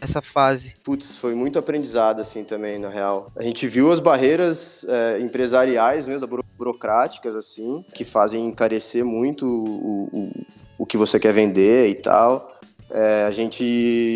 [0.00, 0.74] nessa fase?
[0.82, 3.30] Putz, foi muito aprendizado, assim, também, na real.
[3.36, 9.46] A gente viu as barreiras é, empresariais mesmo, buro- burocráticas, assim, que fazem encarecer muito
[9.46, 10.32] o, o,
[10.78, 12.58] o que você quer vender e tal.
[12.90, 13.64] É, a gente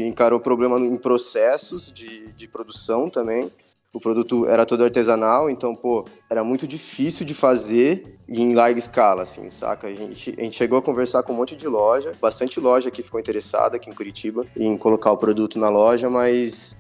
[0.07, 3.51] encarou problema em processos de, de produção também.
[3.95, 9.23] O produto era todo artesanal, então, pô, era muito difícil de fazer em larga escala,
[9.23, 9.87] assim, saca?
[9.87, 13.03] A gente, a gente chegou a conversar com um monte de loja, bastante loja que
[13.05, 16.77] ficou interessada aqui em Curitiba em colocar o produto na loja, mas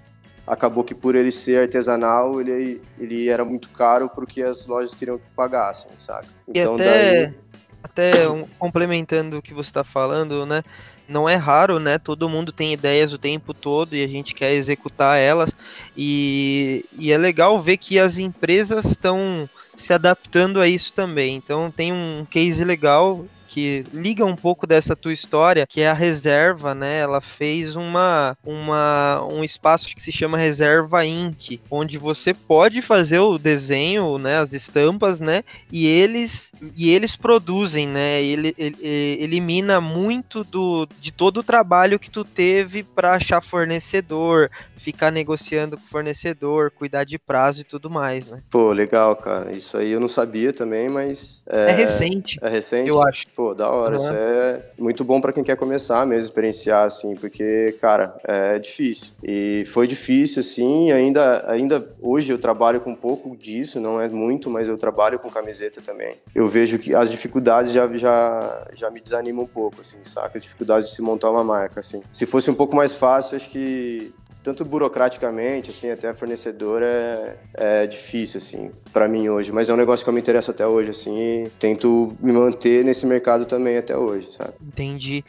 [0.46, 5.16] acabou que por ele ser artesanal, ele, ele era muito caro porque as lojas queriam
[5.16, 6.26] que pagassem, saca?
[6.52, 7.34] E até,
[7.82, 10.62] até um- complementando o que você está falando, né?
[11.06, 11.98] Não é raro, né?
[11.98, 15.54] Todo mundo tem ideias o tempo todo e a gente quer executar elas.
[15.96, 21.36] E, e é legal ver que as empresas estão se adaptando a isso também.
[21.36, 25.92] Então tem um case legal que liga um pouco dessa tua história, que é a
[25.94, 26.98] reserva, né?
[26.98, 33.20] Ela fez uma, uma um espaço que se chama Reserva Inc, onde você pode fazer
[33.20, 38.20] o desenho, né, as estampas, né, e eles e eles produzem, né?
[38.20, 43.40] Ele, ele- ele- elimina muito do de todo o trabalho que tu teve para achar
[43.40, 48.42] fornecedor, ficar negociando com o fornecedor, cuidar de prazo e tudo mais, né?
[48.50, 49.52] Pô, legal, cara.
[49.52, 51.42] Isso aí eu não sabia também, mas...
[51.48, 52.88] É, recente, É recente?
[52.88, 53.22] eu acho.
[53.34, 53.96] Pô, da hora.
[53.96, 54.04] Uhum.
[54.04, 59.08] Isso é muito bom pra quem quer começar mesmo, experienciar, assim, porque, cara, é difícil.
[59.22, 64.08] E foi difícil, assim, ainda, ainda hoje eu trabalho com um pouco disso, não é
[64.08, 66.14] muito, mas eu trabalho com camiseta também.
[66.32, 70.36] Eu vejo que as dificuldades já, já, já me desanimam um pouco, assim, saca?
[70.36, 72.02] As dificuldades de se montar uma marca, assim.
[72.12, 77.86] Se fosse um pouco mais fácil, acho que tanto burocraticamente, assim, até fornecedor é, é
[77.86, 79.50] difícil, assim, pra mim hoje.
[79.50, 82.84] Mas é um negócio que eu me interesso até hoje, assim, e tento me manter
[82.84, 84.52] nesse mercado também até hoje, sabe?
[84.60, 85.24] Entendi.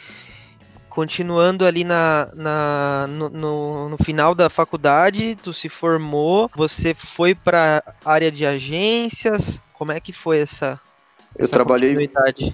[0.89, 7.34] Continuando ali na, na- no, no- no final da faculdade, tu se formou, você foi
[7.34, 9.62] para área de agências.
[9.73, 10.80] Como é que foi essa,
[11.38, 12.10] Eu trabalhei?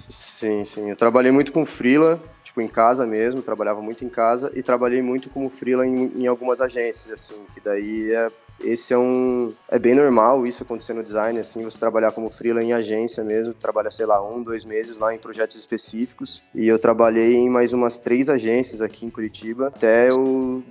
[0.07, 0.89] Sim, sim.
[0.89, 2.19] Eu trabalhei muito com freela,
[2.51, 6.27] tipo, em casa mesmo, trabalhava muito em casa e trabalhei muito como freela em, em
[6.27, 9.53] algumas agências, assim, que daí é, esse é um...
[9.69, 13.53] é bem normal isso acontecer no design, assim, você trabalhar como freela em agência mesmo,
[13.53, 16.43] trabalhar, sei lá, um, dois meses lá em projetos específicos.
[16.53, 20.61] E eu trabalhei em mais umas três agências aqui em Curitiba, até eu...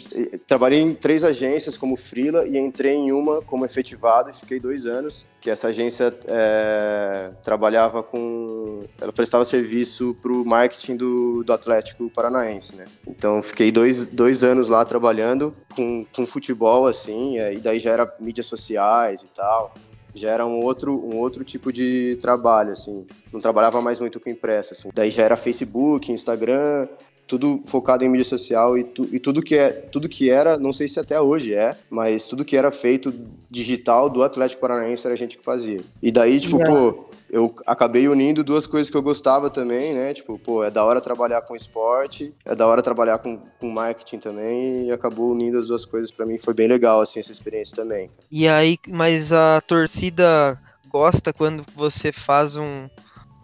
[0.46, 4.84] Trabalhei em três agências como freela e entrei em uma como efetivado e fiquei dois
[4.84, 8.84] anos, que essa agência é, trabalhava com.
[9.00, 12.84] Ela prestava serviço para o marketing do, do Atlético Paranaense, né?
[13.06, 18.14] Então fiquei dois, dois anos lá trabalhando com, com futebol, assim, e daí já era
[18.20, 19.74] mídias sociais e tal.
[20.12, 23.06] Já era um outro, um outro tipo de trabalho, assim.
[23.32, 24.90] Não trabalhava mais muito com impresso, assim.
[24.92, 26.88] Daí já era Facebook, Instagram,
[27.30, 30.72] tudo focado em mídia social e, tu, e tudo que é tudo que era não
[30.72, 33.14] sei se até hoje é mas tudo que era feito
[33.48, 36.74] digital do Atlético Paranaense era a gente que fazia e daí tipo Yeah.
[36.74, 40.84] pô eu acabei unindo duas coisas que eu gostava também né tipo pô é da
[40.84, 45.56] hora trabalhar com esporte é da hora trabalhar com, com marketing também e acabou unindo
[45.56, 49.30] as duas coisas para mim foi bem legal assim essa experiência também E aí, mas
[49.30, 50.58] a torcida
[50.90, 52.88] gosta quando você faz um,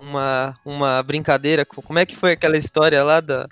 [0.01, 1.65] uma, uma brincadeira?
[1.65, 3.47] Como é que foi aquela história lá da,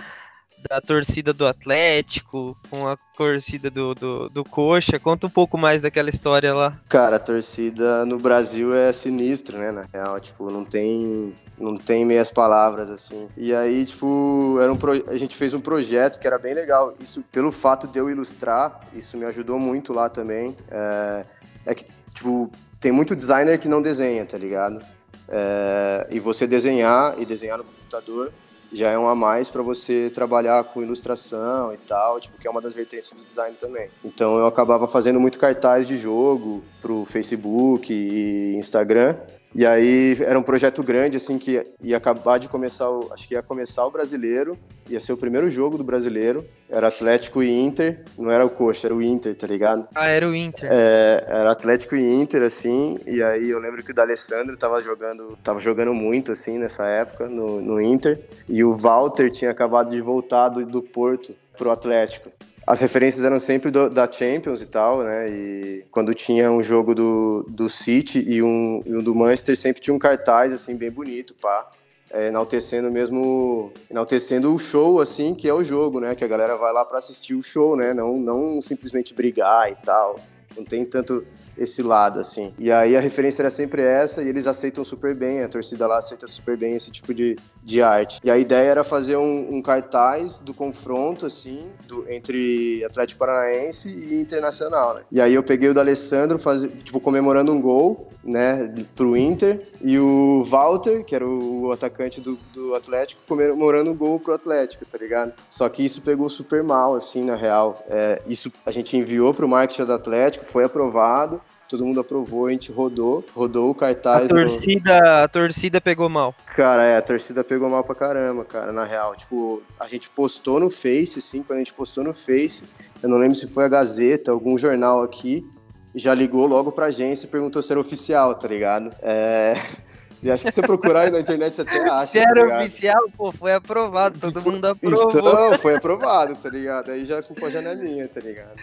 [0.68, 4.98] da torcida do Atlético, com a torcida do, do, do Coxa.
[4.98, 6.79] Conta um pouco mais daquela história lá.
[6.88, 9.70] Cara, a torcida no Brasil é sinistra, né?
[9.70, 13.29] Na real, tipo, não tem não tem meias palavras, assim.
[13.37, 14.92] E aí, tipo, era um pro...
[15.09, 16.94] a gente fez um projeto que era bem legal.
[16.98, 20.57] Isso, pelo fato de eu ilustrar, isso me ajudou muito lá também.
[20.68, 21.24] É,
[21.66, 22.50] é que, tipo,
[22.81, 24.85] tem muito designer que não desenha, tá ligado?
[25.29, 26.09] É...
[26.11, 28.33] E você desenhar e desenhar no computador
[28.75, 32.51] já é um a mais para você trabalhar com ilustração e tal, tipo, que é
[32.51, 33.89] uma das vertentes do design também.
[34.05, 39.17] Então eu acabava fazendo muito cartaz de jogo pro Facebook e Instagram
[39.55, 43.35] e aí era um projeto grande, assim, que ia acabar de começar, o, acho que
[43.35, 48.03] ia começar o brasileiro, ia ser o primeiro jogo do brasileiro, era Atlético e Inter,
[48.19, 49.87] não era o Coxa, era o Inter, tá ligado?
[49.95, 50.69] Ah, era o Inter.
[50.73, 55.38] É, era Atlético e Inter, assim, e aí eu lembro que o D'Alessandro tava jogando,
[55.45, 60.01] tava jogando muito, assim, nessa época, no, no Inter, e o Walter tinha acabado de
[60.01, 62.31] voltar do, do Porto pro Atlético
[62.66, 65.29] as referências eram sempre do, da Champions e tal, né?
[65.29, 69.83] E quando tinha um jogo do, do City e um, e um do Manchester, sempre
[69.83, 71.70] tinha um cartaz, assim, bem bonito, pá.
[72.11, 76.14] É, enaltecendo mesmo, enaltecendo o show, assim, que é o jogo, né?
[76.14, 77.92] Que a galera vai lá para assistir o show, né?
[77.92, 80.20] Não, não simplesmente brigar e tal.
[80.57, 82.53] Não tem tanto esse lado, assim.
[82.59, 85.99] E aí a referência era sempre essa e eles aceitam super bem, a torcida lá
[85.99, 88.21] aceita super bem esse tipo de, de arte.
[88.23, 93.88] E a ideia era fazer um, um cartaz do confronto, assim, do, entre Atlético Paranaense
[93.88, 95.03] e Internacional, né?
[95.11, 99.69] E aí eu peguei o do Alessandro, faz, tipo, comemorando um gol, né, pro Inter,
[99.83, 104.85] e o Walter, que era o atacante do, do Atlético, comemorando um gol pro Atlético,
[104.87, 105.33] tá ligado?
[105.49, 107.85] Só que isso pegou super mal, assim, na real.
[107.88, 111.40] É, isso a gente enviou pro marketing do Atlético, foi aprovado,
[111.75, 114.27] todo mundo aprovou, a gente rodou, rodou o cartaz.
[114.27, 115.09] A torcida, no...
[115.25, 116.33] a torcida pegou mal.
[116.55, 119.17] Cara, é, a torcida pegou mal pra caramba, cara, na real.
[119.17, 122.63] Tipo, a gente postou no Face, assim, quando a gente postou no Face,
[123.03, 125.45] eu não lembro se foi a Gazeta, algum jornal aqui,
[125.93, 128.95] já ligou logo pra agência e perguntou se era oficial, tá ligado?
[129.03, 129.55] É.
[130.23, 132.13] E acho que se você procurar aí na internet você até acha.
[132.13, 135.11] Se tá era tá oficial, pô, foi aprovado, todo mundo aprovou.
[135.11, 136.93] Então, foi aprovado, tá ligado?
[136.93, 138.55] Aí já a culpa já não é minha, tá ligado?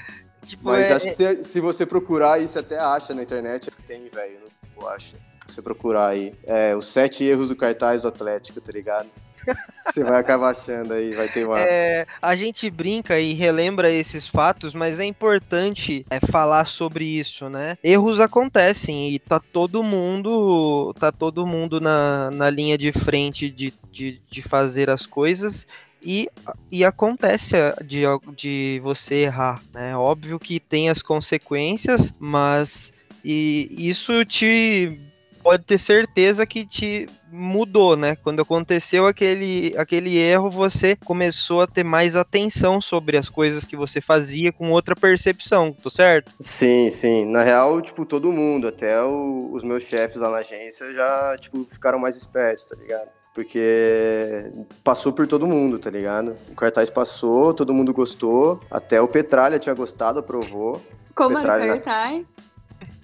[0.45, 3.71] Tipo, Mas é, acho que se, se, você procurar você até acha na internet.
[3.86, 4.39] Tem, velho,
[4.75, 5.15] eu acho.
[5.45, 6.34] Se você procurar aí.
[6.43, 9.10] É, os sete erros do cartaz do Atlético, tá ligado?
[9.88, 11.60] Você vai acabar achando aí, vai ter uma.
[11.60, 17.49] É, a gente brinca e relembra esses fatos, mas é importante é, falar sobre isso,
[17.49, 17.75] né?
[17.84, 20.93] Erros acontecem e tá todo mundo.
[20.99, 25.67] tá todo mundo na, na linha de frente de, de, de fazer as coisas
[26.01, 26.29] e,
[26.71, 28.01] e acontece de,
[28.35, 29.95] de você errar, né?
[29.95, 32.91] Óbvio que tem as consequências, mas
[33.23, 34.99] e isso te
[35.43, 38.15] pode ter certeza que te mudou, né?
[38.15, 43.75] Quando aconteceu aquele, aquele erro, você começou a ter mais atenção sobre as coisas que
[43.75, 46.35] você fazia com outra percepção, tô certo?
[46.41, 47.25] Sim, sim.
[47.25, 51.65] Na real, tipo, todo mundo, até o, os meus chefes lá na agência já, tipo,
[51.65, 53.09] ficaram mais espertos, tá ligado?
[53.34, 54.52] Porque
[54.84, 56.36] passou por todo mundo, tá ligado?
[56.50, 58.60] O cartaz passou, todo mundo gostou.
[58.70, 60.82] Até o Petralha tinha gostado, aprovou.
[61.15, 61.63] Como Petralha...
[61.63, 62.28] era o cartaz?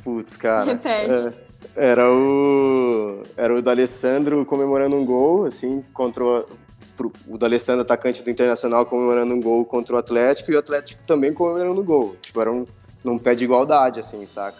[0.04, 0.66] Putz, cara.
[0.66, 1.12] Repete.
[1.12, 1.34] É,
[1.76, 3.24] era o.
[3.38, 6.46] Era o D'Alessandro comemorando um gol, assim, contra o.
[7.28, 11.32] O D'Alessandro, atacante do Internacional, comemorando um gol contra o Atlético, e o Atlético também
[11.32, 12.16] comemorando um gol.
[12.20, 12.66] Tipo, era um,
[13.04, 14.58] num pé de igualdade, assim, saca?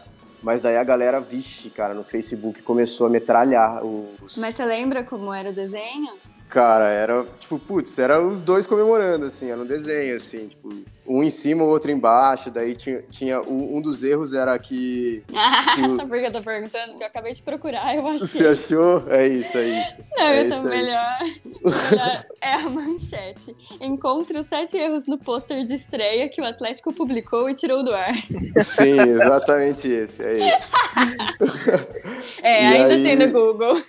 [0.48, 4.38] Mas daí a galera, vixe, cara, no Facebook começou a metralhar os.
[4.38, 6.14] Mas você lembra como era o desenho?
[6.48, 10.70] Cara, era, tipo, putz, era os dois comemorando, assim, era um desenho, assim, tipo,
[11.08, 15.24] um em cima, o outro embaixo, daí tinha, tinha um, dos erros era que...
[15.28, 15.96] que o...
[15.98, 16.90] Sabe por que eu tô perguntando?
[16.90, 18.20] Porque eu acabei de procurar, eu achei.
[18.20, 19.04] Você achou?
[19.10, 20.02] É isso, é isso.
[20.18, 21.18] Não, é eu tô melhor.
[21.64, 22.26] melhor.
[22.42, 23.56] É a manchete.
[23.80, 27.94] Encontre os sete erros no pôster de estreia que o Atlético publicou e tirou do
[27.94, 28.14] ar.
[28.58, 30.72] Sim, exatamente esse, é esse.
[32.44, 33.82] é, e ainda aí, tem no Google.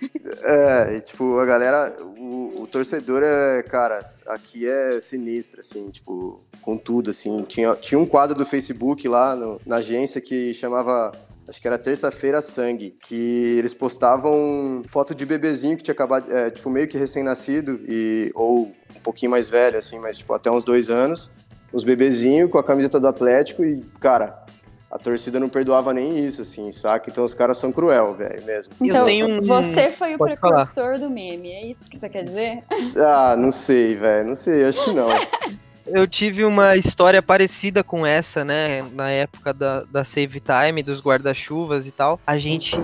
[0.43, 6.77] É, tipo, a galera, o, o torcedor é, cara, aqui é sinistro, assim, tipo, com
[6.77, 7.43] tudo, assim.
[7.43, 11.11] Tinha, tinha um quadro do Facebook lá no, na agência que chamava
[11.47, 16.51] acho que era terça-feira sangue, que eles postavam foto de bebezinho que tinha acabado, é,
[16.51, 20.63] tipo, meio que recém-nascido, e ou um pouquinho mais velho, assim, mas tipo, até uns
[20.63, 21.31] dois anos,
[21.73, 24.45] os bebezinhos com a camiseta do Atlético e, cara,
[24.91, 27.09] a torcida não perdoava nem isso, assim, saca?
[27.09, 28.73] Então os caras são cruel, velho, mesmo.
[28.81, 29.41] Então, um...
[29.41, 30.97] você foi o Pode precursor falar.
[30.97, 32.63] do meme, é isso que você quer dizer?
[32.97, 35.07] Ah, não sei, velho, não sei, acho que não.
[35.91, 38.81] eu tive uma história parecida com essa, né?
[38.93, 42.19] Na época da, da Save Time, dos guarda-chuvas e tal.
[42.25, 42.77] A gente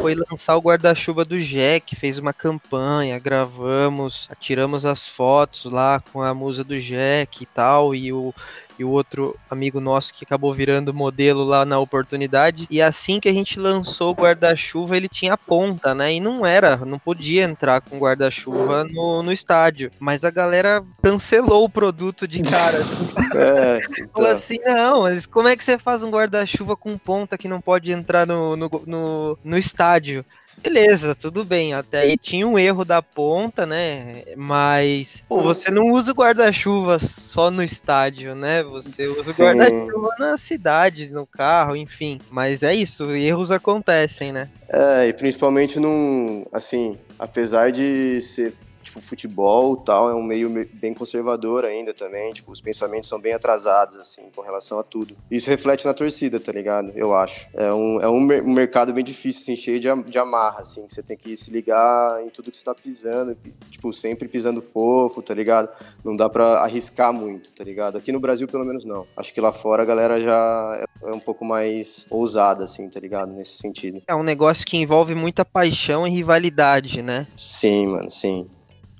[0.00, 6.22] foi lançar o guarda-chuva do Jack, fez uma campanha, gravamos, tiramos as fotos lá com
[6.22, 8.34] a musa do Jack e tal, e o
[8.78, 12.66] e o outro amigo nosso que acabou virando modelo lá na oportunidade.
[12.70, 16.14] E assim que a gente lançou o guarda-chuva, ele tinha ponta, né?
[16.14, 19.90] E não era, não podia entrar com guarda-chuva no, no estádio.
[19.98, 22.78] Mas a galera cancelou o produto de cara.
[23.34, 24.08] é, então.
[24.14, 27.60] Falou assim: não, mas como é que você faz um guarda-chuva com ponta que não
[27.60, 30.24] pode entrar no, no, no, no estádio?
[30.62, 31.74] Beleza, tudo bem.
[31.74, 34.22] Até aí tinha um erro da ponta, né?
[34.36, 38.62] Mas pô, você não usa guarda-chuva só no estádio, né?
[38.62, 42.20] Você usa guarda-chuva na cidade, no carro, enfim.
[42.30, 44.48] Mas é isso, erros acontecem, né?
[44.68, 46.44] É, e principalmente num.
[46.52, 48.54] Assim, apesar de ser
[48.88, 53.34] tipo, futebol tal é um meio bem conservador ainda também, tipo, os pensamentos são bem
[53.34, 55.16] atrasados, assim, com relação a tudo.
[55.30, 56.92] Isso reflete na torcida, tá ligado?
[56.94, 57.48] Eu acho.
[57.54, 60.94] É um, é um, um mercado bem difícil, assim, cheio de, de amarra, assim, que
[60.94, 63.36] você tem que se ligar em tudo que você tá pisando,
[63.70, 65.68] tipo, sempre pisando fofo, tá ligado?
[66.04, 67.98] Não dá pra arriscar muito, tá ligado?
[67.98, 69.06] Aqui no Brasil, pelo menos, não.
[69.16, 73.32] Acho que lá fora a galera já é um pouco mais ousada, assim, tá ligado?
[73.32, 74.02] Nesse sentido.
[74.06, 77.26] É um negócio que envolve muita paixão e rivalidade, né?
[77.36, 78.48] Sim, mano, sim.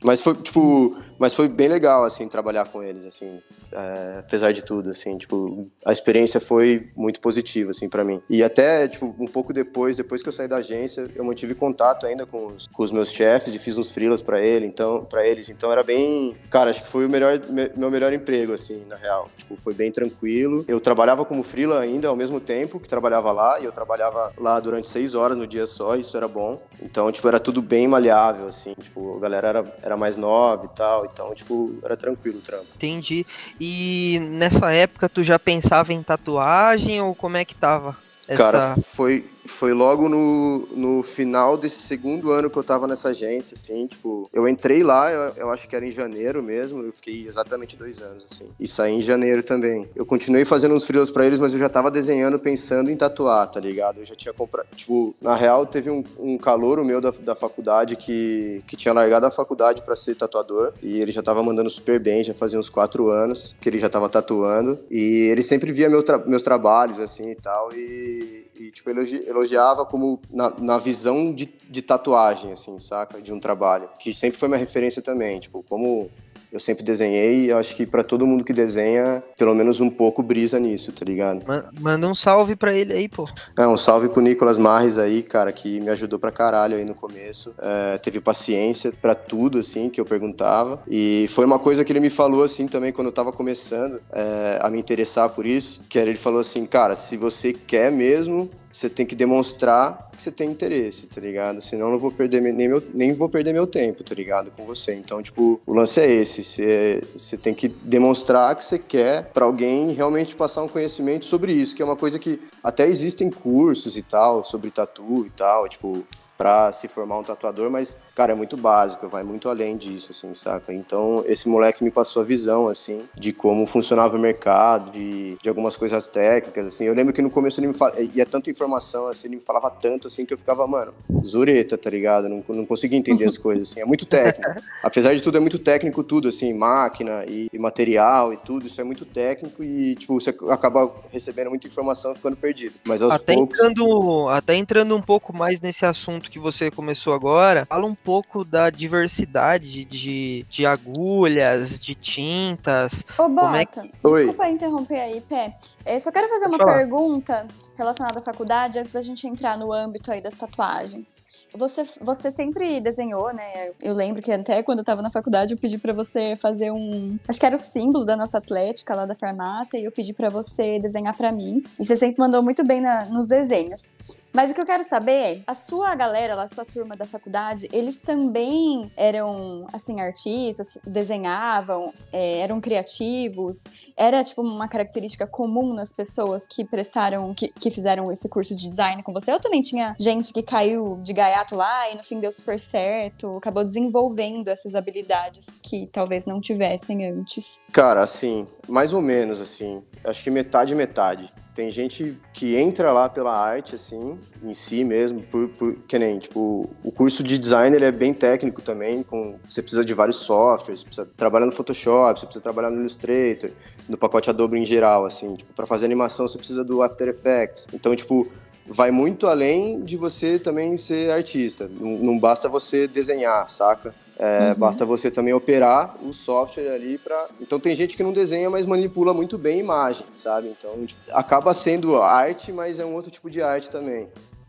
[0.03, 3.41] Mas foi, tipo, mas foi bem legal, assim, trabalhar com eles, assim,
[3.73, 8.23] é, apesar de tudo, assim, tipo, a experiência foi muito positiva, assim, para mim.
[8.29, 12.07] E até, tipo, um pouco depois, depois que eu saí da agência, eu mantive contato
[12.07, 15.27] ainda com os, com os meus chefes e fiz uns freelas para ele, então, para
[15.27, 17.41] eles, então era bem, cara, acho que foi o melhor,
[17.77, 20.65] meu melhor emprego, assim, na real, tipo, foi bem tranquilo.
[20.69, 24.59] Eu trabalhava como freela ainda ao mesmo tempo que trabalhava lá, e eu trabalhava lá
[24.61, 26.61] durante seis horas no dia só, isso era bom.
[26.81, 30.69] Então, tipo, era tudo bem maleável, assim, tipo, a galera era, era mais nova e
[30.77, 32.67] tal, então, tipo, era tranquilo o trampo.
[32.75, 33.27] Entendi.
[33.61, 37.97] E nessa época tu já pensava em tatuagem ou como é que tava?
[38.27, 38.53] Essa...
[38.53, 43.55] Cara, foi, foi logo no, no final desse segundo ano que eu tava nessa agência,
[43.55, 47.27] assim, tipo, eu entrei lá, eu, eu acho que era em janeiro mesmo, eu fiquei
[47.27, 49.89] exatamente dois anos, assim, e saí em janeiro também.
[49.97, 53.51] Eu continuei fazendo uns frilos para eles, mas eu já tava desenhando pensando em tatuar,
[53.51, 53.99] tá ligado?
[53.99, 57.97] Eu já tinha comprado, tipo, na real teve um, um calor meu da, da faculdade
[57.97, 61.99] que, que tinha largado a faculdade para ser tatuador, e ele já tava mandando super
[61.99, 65.89] bem, já fazia uns quatro anos que ele já tava tatuando, e ele sempre via
[65.89, 70.79] meu tra meus trabalhos, assim, e tal, e, e tipo, elogi elogiava como na, na
[70.79, 73.21] visão de, de tatuagem, assim, saca?
[73.21, 73.89] De um trabalho.
[73.99, 76.11] Que sempre foi minha referência também, tipo, como
[76.53, 80.23] eu sempre desenhei e acho que para todo mundo que desenha, pelo menos um pouco
[80.23, 81.45] brisa nisso, tá ligado?
[81.79, 83.29] Manda um salve pra ele aí, pô.
[83.57, 86.95] É, um salve pro Nicolas Marres aí, cara, que me ajudou pra caralho aí no
[86.95, 87.55] começo.
[87.59, 90.83] É, teve paciência para tudo, assim, que eu perguntava.
[90.89, 94.59] E foi uma coisa que ele me falou, assim, também quando eu tava começando é,
[94.63, 98.49] a me interessar por isso, que era ele falou assim, cara, se você quer mesmo,
[98.71, 101.61] você tem que demonstrar que você tem interesse, tá ligado?
[101.61, 104.51] Senão não vou perder nem, meu, nem vou perder meu tempo, tá ligado?
[104.51, 104.95] Com você.
[104.95, 106.43] Então, tipo, o lance é esse.
[106.43, 111.53] Você, você tem que demonstrar que você quer para alguém realmente passar um conhecimento sobre
[111.53, 115.69] isso, que é uma coisa que até existem cursos e tal, sobre tatu e tal,
[115.69, 116.05] tipo,
[116.39, 120.33] para se formar um tatuador, mas, cara, é muito básico, vai muito além disso, assim,
[120.35, 120.73] saca?
[120.73, 125.49] Então, esse moleque me passou a visão, assim, de como funcionava o mercado, de, de
[125.49, 126.85] algumas coisas técnicas, assim.
[126.85, 129.43] Eu lembro que no começo ele me falava, e é tanta informação, assim, ele me
[129.43, 132.29] falava tanto, assim, que eu ficava, mano, zureta, tá ligado?
[132.29, 133.81] Não, não conseguia entender as coisas, assim.
[133.81, 134.63] É muito técnico.
[134.81, 138.81] Apesar de tudo, é muito técnico tudo, assim, máquina e, e material e tudo, isso
[138.81, 142.77] é muito técnico e, tipo, você acaba recebendo muita informação e ficando perdido.
[142.85, 143.59] Mas aos até poucos...
[143.59, 147.95] Entrando, até entrando um pouco mais nesse assunto assunto que você começou agora, fala um
[147.95, 153.05] pouco da diversidade de, de agulhas, de tintas.
[153.19, 153.81] Ô, Bota, é que...
[153.81, 154.51] desculpa Oi.
[154.51, 155.57] interromper aí, Pé.
[155.85, 160.13] Eu só quero fazer uma pergunta relacionada à faculdade antes da gente entrar no âmbito
[160.13, 161.23] aí das tatuagens.
[161.55, 163.71] Você, você sempre desenhou, né?
[163.81, 167.19] Eu lembro que até quando eu tava na faculdade eu pedi para você fazer um,
[167.27, 170.29] acho que era o símbolo da nossa atlética lá da farmácia e eu pedi para
[170.29, 171.65] você desenhar para mim.
[171.79, 173.95] E você sempre mandou muito bem na, nos desenhos.
[174.33, 177.69] Mas o que eu quero saber é, a sua galera, a sua turma da faculdade,
[177.73, 183.65] eles também eram, assim, artistas, desenhavam, é, eram criativos?
[183.97, 188.69] Era, tipo, uma característica comum nas pessoas que prestaram, que, que fizeram esse curso de
[188.69, 189.33] design com você?
[189.33, 193.37] Eu também tinha gente que caiu de gaiato lá e no fim deu super certo,
[193.37, 197.61] acabou desenvolvendo essas habilidades que talvez não tivessem antes.
[197.73, 203.09] Cara, assim, mais ou menos, assim, acho que metade, metade Tem gente que entra lá
[203.09, 207.75] pela arte, assim, em si mesmo, por, por que nem, tipo, o curso de design
[207.75, 211.53] ele é bem técnico também, com você precisa de vários softwares, você precisa trabalhar no
[211.53, 213.51] Photoshop, você precisa trabalhar no Illustrator,
[213.89, 217.67] no pacote Adobe em geral, assim, tipo, para fazer animação você precisa do After Effects.
[217.73, 218.29] Então, tipo,
[218.69, 221.71] vai muito além de você também ser artista.
[221.81, 223.95] Não, não basta você desenhar, saca?
[224.19, 224.55] É, uhum.
[224.59, 227.29] Basta você também operar o software ali para.
[227.41, 230.49] Então tem gente que não desenha, mas manipula muito bem a imagem, sabe?
[230.49, 234.09] Então tipo, acaba sendo arte, mas é um outro tipo de arte também.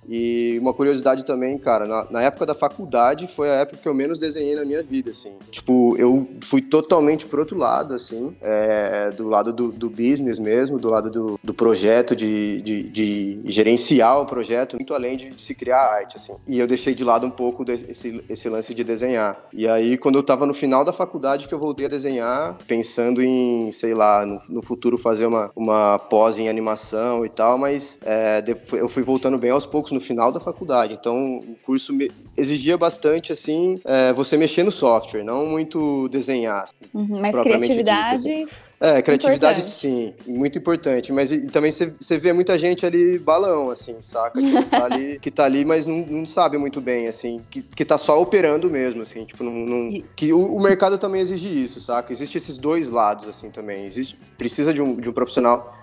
[0.10, 3.94] E uma curiosidade também, cara, na, na, época da faculdade foi a época que eu
[3.94, 5.34] menos desenhei na minha vida, assim.
[5.52, 10.80] Tipo, eu fui totalmente pro outro lado, assim, é, do lado do, do, business mesmo,
[10.80, 15.42] do lado do, do projeto, de, de, de, gerenciar o projeto, muito além de, de,
[15.42, 16.34] se criar arte, assim.
[16.48, 19.48] E eu deixei de lado um pouco desse, esse lance de desenhar.
[19.54, 23.22] E aí, quando eu tava no final da faculdade, que eu voltei a desenhar, pensando
[23.22, 28.00] em, sei lá, no, no futuro fazer uma, uma pós em animação e tal, mas
[28.04, 28.44] é,
[28.74, 30.94] eu fui voltando bem aos poucos no final da faculdade.
[30.94, 31.94] Então, o curso
[32.38, 36.66] exigia bastante, assim, é, você mexer no software, não muito desenhar.
[36.94, 38.24] Uhum, mas criatividade...
[38.24, 38.70] Dito, assim.
[38.82, 39.76] É, criatividade importante.
[39.76, 41.12] sim, muito importante.
[41.12, 44.40] Mas e, também você vê muita gente ali balão, assim, saca?
[44.40, 47.84] Que tá ali, que tá ali mas não, não sabe muito bem, assim, que, que
[47.84, 49.52] tá só operando mesmo, assim, tipo, não.
[49.52, 52.14] não que o, o, mercado também exige isso, saca?
[52.14, 53.86] Existe esses dois lados, assim, também.
[53.86, 55.78] Existe, precisa de um, de um profissional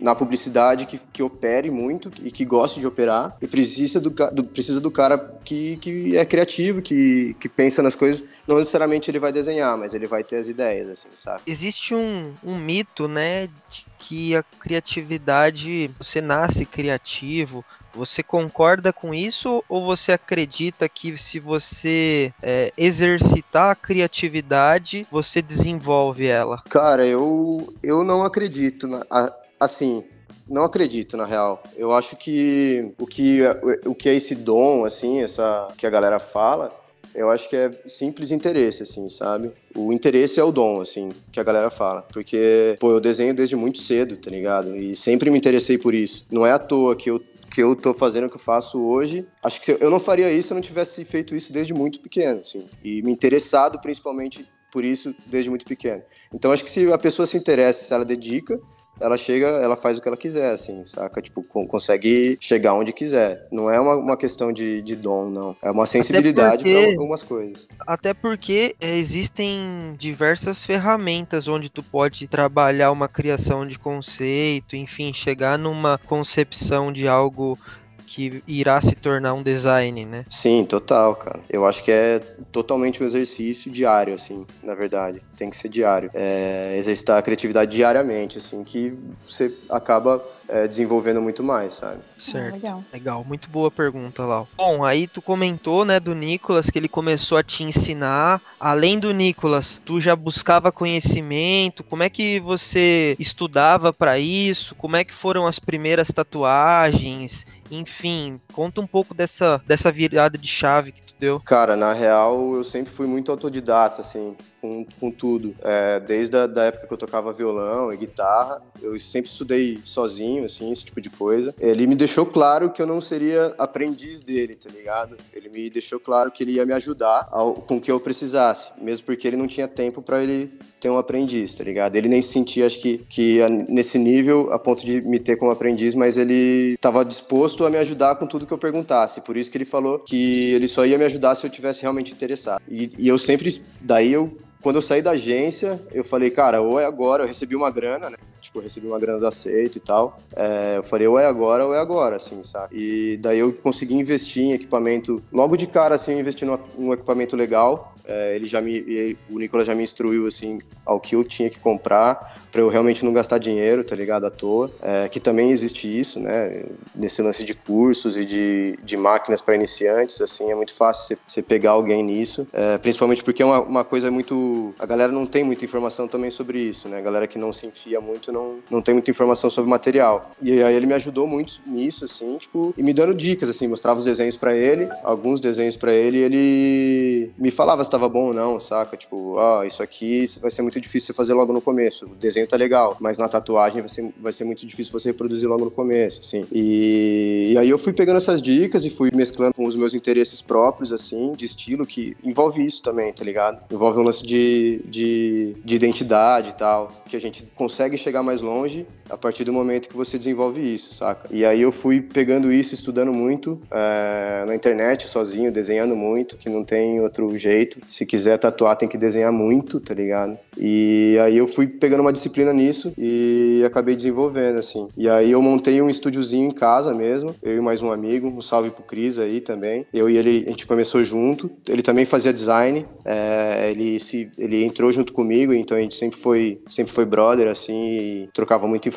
[0.00, 4.44] na publicidade que, que opere muito e que goste de operar e precisa do, do,
[4.44, 8.24] precisa do cara que, que é criativo, que, que pensa nas coisas.
[8.46, 11.42] Não necessariamente ele vai desenhar, mas ele vai ter as ideias, assim, sabe?
[11.46, 17.64] Existe um, um mito, né, de que a criatividade, você nasce criativo,
[17.96, 25.40] você concorda com isso ou você acredita que se você é, exercitar a criatividade, você
[25.40, 26.62] desenvolve ela?
[26.68, 28.86] Cara, eu, eu não acredito.
[28.86, 30.04] Na, a, Assim,
[30.48, 31.62] não acredito, na real.
[31.76, 33.40] Eu acho que o que,
[33.84, 36.70] o que é esse dom, assim, essa que a galera fala,
[37.14, 39.50] eu acho que é simples interesse, assim, sabe?
[39.74, 42.02] O interesse é o dom, assim, que a galera fala.
[42.02, 44.76] Porque, pô, eu desenho desde muito cedo, tá ligado?
[44.76, 46.26] E sempre me interessei por isso.
[46.30, 49.24] Não é à toa que eu que eu tô fazendo o que eu faço hoje.
[49.42, 52.40] Acho que eu não faria isso se eu não tivesse feito isso desde muito pequeno,
[52.40, 52.66] assim.
[52.82, 56.02] E me interessado principalmente por isso desde muito pequeno.
[56.34, 58.60] Então acho que se a pessoa se interessa, se ela dedica,
[59.00, 61.20] ela chega, ela faz o que ela quiser, assim, saca?
[61.20, 63.46] Tipo, consegue chegar onde quiser.
[63.50, 65.56] Não é uma, uma questão de, de dom, não.
[65.62, 67.68] É uma sensibilidade para algumas coisas.
[67.86, 75.12] Até porque é, existem diversas ferramentas onde tu pode trabalhar uma criação de conceito, enfim,
[75.12, 77.58] chegar numa concepção de algo
[78.06, 80.24] que irá se tornar um design, né?
[80.30, 81.40] Sim, total, cara.
[81.50, 82.20] Eu acho que é
[82.52, 85.20] totalmente um exercício diário, assim, na verdade.
[85.36, 86.10] Tem que ser diário.
[86.14, 92.00] É exercitar a criatividade diariamente, assim, que você acaba é, desenvolvendo muito mais, sabe?
[92.16, 92.54] Certo.
[92.54, 92.84] legal.
[92.92, 93.24] legal.
[93.24, 94.48] Muito boa pergunta, Lau.
[94.56, 98.40] Bom, aí tu comentou, né, do Nicolas, que ele começou a te ensinar.
[98.58, 101.84] Além do Nicolas, tu já buscava conhecimento?
[101.84, 104.74] Como é que você estudava para isso?
[104.74, 107.46] Como é que foram as primeiras tatuagens?
[107.70, 111.40] Enfim, conta um pouco dessa, dessa virada de chave que tu deu.
[111.40, 114.36] Cara, na real, eu sempre fui muito autodidata, assim
[114.66, 115.54] com, com tudo.
[115.62, 120.44] É, desde a da época que eu tocava violão e guitarra, eu sempre estudei sozinho,
[120.44, 121.54] assim, esse tipo de coisa.
[121.58, 125.16] Ele me deixou claro que eu não seria aprendiz dele, tá ligado?
[125.32, 128.70] Ele me deixou claro que ele ia me ajudar ao, com o que eu precisasse,
[128.80, 130.52] mesmo porque ele não tinha tempo para ele
[130.86, 131.96] ter um aprendiz, tá ligado?
[131.96, 135.50] Ele nem se sentia, acho que, que nesse nível, a ponto de me ter como
[135.50, 139.20] aprendiz, mas ele estava disposto a me ajudar com tudo que eu perguntasse.
[139.20, 142.12] Por isso que ele falou que ele só ia me ajudar se eu tivesse realmente
[142.12, 142.62] interessado.
[142.68, 144.30] E, e eu sempre, daí eu
[144.62, 148.10] quando eu saí da agência, eu falei, cara, ou é agora, eu recebi uma grana,
[148.10, 148.16] né?
[148.40, 150.18] Tipo, eu recebi uma grana do aceito e tal.
[150.34, 152.76] É, eu falei, ou é agora, ou é agora, assim, sabe?
[152.76, 155.22] E daí eu consegui investir em equipamento.
[155.32, 157.94] Logo de cara, assim, eu investi num equipamento legal.
[158.06, 161.58] É, ele já me, o Nicolas já me instruiu assim ao que eu tinha que
[161.58, 164.70] comprar para eu realmente não gastar dinheiro, tá ligado, à toa.
[164.80, 166.62] É, que também existe isso, né?
[166.94, 171.42] Nesse lance de cursos e de, de máquinas para iniciantes, assim, é muito fácil você
[171.42, 175.44] pegar alguém nisso, é, principalmente porque é uma, uma coisa muito, a galera não tem
[175.44, 176.96] muita informação também sobre isso, né?
[176.96, 180.30] A galera que não se enfia muito não, não tem muita informação sobre material.
[180.40, 183.98] E aí ele me ajudou muito nisso, assim, tipo, e me dando dicas, assim, mostrava
[183.98, 188.28] os desenhos para ele, alguns desenhos para ele, e ele me falava se estava bom
[188.28, 188.96] ou não, saca?
[188.96, 192.06] Tipo, oh, isso aqui vai ser muito difícil você fazer logo no começo.
[192.06, 195.48] O desenho tá legal, mas na tatuagem vai ser, vai ser muito difícil você reproduzir
[195.48, 196.44] logo no começo, assim.
[196.52, 200.40] E, e aí eu fui pegando essas dicas e fui mesclando com os meus interesses
[200.42, 203.64] próprios, assim, de estilo, que envolve isso também, tá ligado?
[203.72, 208.40] Envolve um lance de, de, de identidade e tal, que a gente consegue chegar mais
[208.40, 211.28] longe a partir do momento que você desenvolve isso, saca?
[211.30, 216.48] E aí eu fui pegando isso, estudando muito é, na internet, sozinho, desenhando muito, que
[216.48, 217.78] não tem outro jeito.
[217.86, 220.38] Se quiser tatuar, tem que desenhar muito, tá ligado?
[220.58, 224.88] E aí eu fui pegando uma disciplina nisso e acabei desenvolvendo, assim.
[224.96, 228.40] E aí eu montei um estúdiozinho em casa mesmo, eu e mais um amigo, um
[228.40, 229.86] salve pro Cris aí também.
[229.92, 231.50] Eu e ele, a gente começou junto.
[231.68, 236.18] Ele também fazia design, é, ele, se, ele entrou junto comigo, então a gente sempre
[236.18, 238.95] foi, sempre foi brother, assim, e trocava muita informação.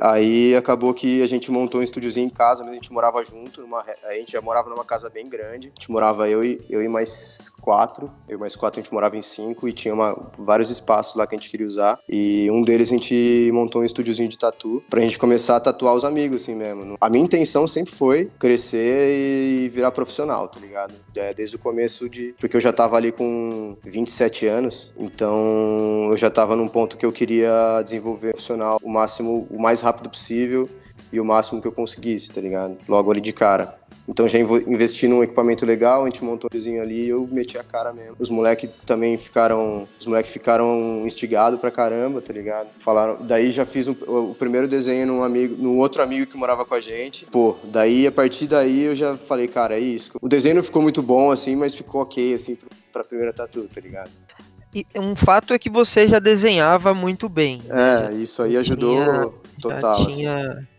[0.00, 3.84] Aí acabou que a gente montou um estúdiozinho em casa, a gente morava junto, numa,
[4.04, 5.68] a gente já morava numa casa bem grande.
[5.68, 8.92] A gente morava eu e, eu e mais quatro, eu e mais quatro a gente
[8.92, 11.98] morava em cinco e tinha uma, vários espaços lá que a gente queria usar.
[12.08, 15.94] E um deles a gente montou um estúdiozinho de tatu pra gente começar a tatuar
[15.94, 16.96] os amigos, assim mesmo.
[17.00, 20.94] A minha intenção sempre foi crescer e virar profissional, tá ligado?
[21.14, 22.34] É, desde o começo de.
[22.38, 27.04] Porque eu já tava ali com 27 anos, então eu já tava num ponto que
[27.04, 29.07] eu queria desenvolver profissional o máximo,
[29.50, 30.68] o mais rápido possível
[31.12, 32.76] e o máximo que eu conseguisse, tá ligado?
[32.88, 33.78] Logo ali de cara.
[34.08, 37.62] Então já investi num equipamento legal, a gente montou um ali e eu meti a
[37.62, 38.16] cara mesmo.
[38.18, 39.86] Os moleques também ficaram.
[40.00, 42.68] Os moleques ficaram instigados pra caramba, tá ligado?
[42.80, 43.18] Falaram.
[43.20, 46.74] Daí já fiz um, o primeiro desenho num amigo, num outro amigo que morava com
[46.74, 47.26] a gente.
[47.26, 50.12] Pô, daí a partir daí eu já falei, cara, é isso.
[50.22, 52.56] O desenho não ficou muito bom, assim, mas ficou ok, assim,
[52.90, 54.10] pra primeira tatu, tá ligado?
[54.96, 57.62] Um fato é que você já desenhava muito bem.
[57.70, 59.98] É, isso aí ajudou tinha, total.
[59.98, 60.34] Já tinha.
[60.34, 60.77] Assim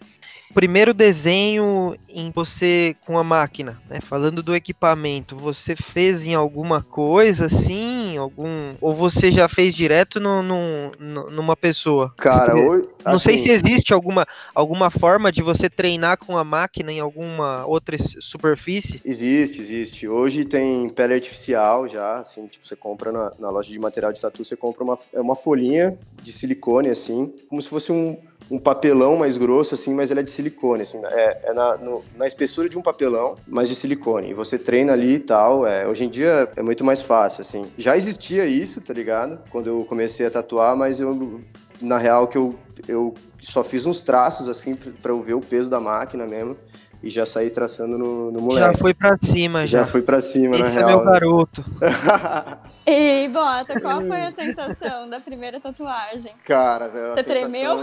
[0.53, 3.99] primeiro desenho em você com a máquina, né?
[4.01, 10.19] Falando do equipamento, você fez em alguma coisa assim, algum ou você já fez direto
[10.19, 12.13] no, no, no numa pessoa?
[12.17, 16.43] Cara, hoje, não assim, sei se existe alguma alguma forma de você treinar com a
[16.43, 19.01] máquina em alguma outra superfície.
[19.05, 20.07] Existe, existe.
[20.07, 24.21] Hoje tem pele artificial já, assim, tipo você compra na, na loja de material de
[24.21, 28.17] tatu, você compra uma é uma folhinha de silicone assim, como se fosse um
[28.49, 32.03] um papelão mais grosso, assim, mas ele é de silicone, assim, é, é na, no,
[32.17, 34.31] na, espessura de um papelão, mas de silicone.
[34.31, 35.67] E você treina ali e tal.
[35.67, 37.65] É, hoje em dia é muito mais fácil, assim.
[37.77, 39.39] Já existia isso, tá ligado?
[39.51, 41.41] Quando eu comecei a tatuar, mas eu,
[41.79, 42.55] na real, que eu,
[42.87, 46.57] eu só fiz uns traços, assim, para eu ver o peso da máquina mesmo
[47.01, 48.59] e já saí traçando no, no moleque.
[48.59, 49.79] Já foi pra cima, já.
[49.79, 51.03] Já foi pra cima, Esse na é real.
[51.03, 51.65] meu garoto.
[52.91, 56.33] E Bota, qual foi a sensação da primeira tatuagem?
[56.43, 57.13] Cara, velho.
[57.13, 57.77] Você tremeu?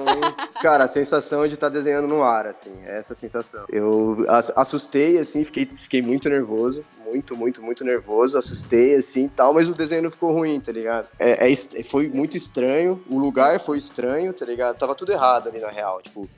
[0.60, 3.66] Cara, a sensação de estar tá desenhando no ar, assim, é essa sensação.
[3.68, 4.16] Eu
[4.56, 9.72] assustei, assim, fiquei, fiquei muito nervoso, muito, muito, muito nervoso, assustei, assim, tal, mas o
[9.72, 11.06] desenho não ficou ruim, tá ligado?
[11.20, 11.54] É, é,
[11.84, 14.76] foi muito estranho, o lugar foi estranho, tá ligado?
[14.76, 16.28] Tava tudo errado ali, na real, tipo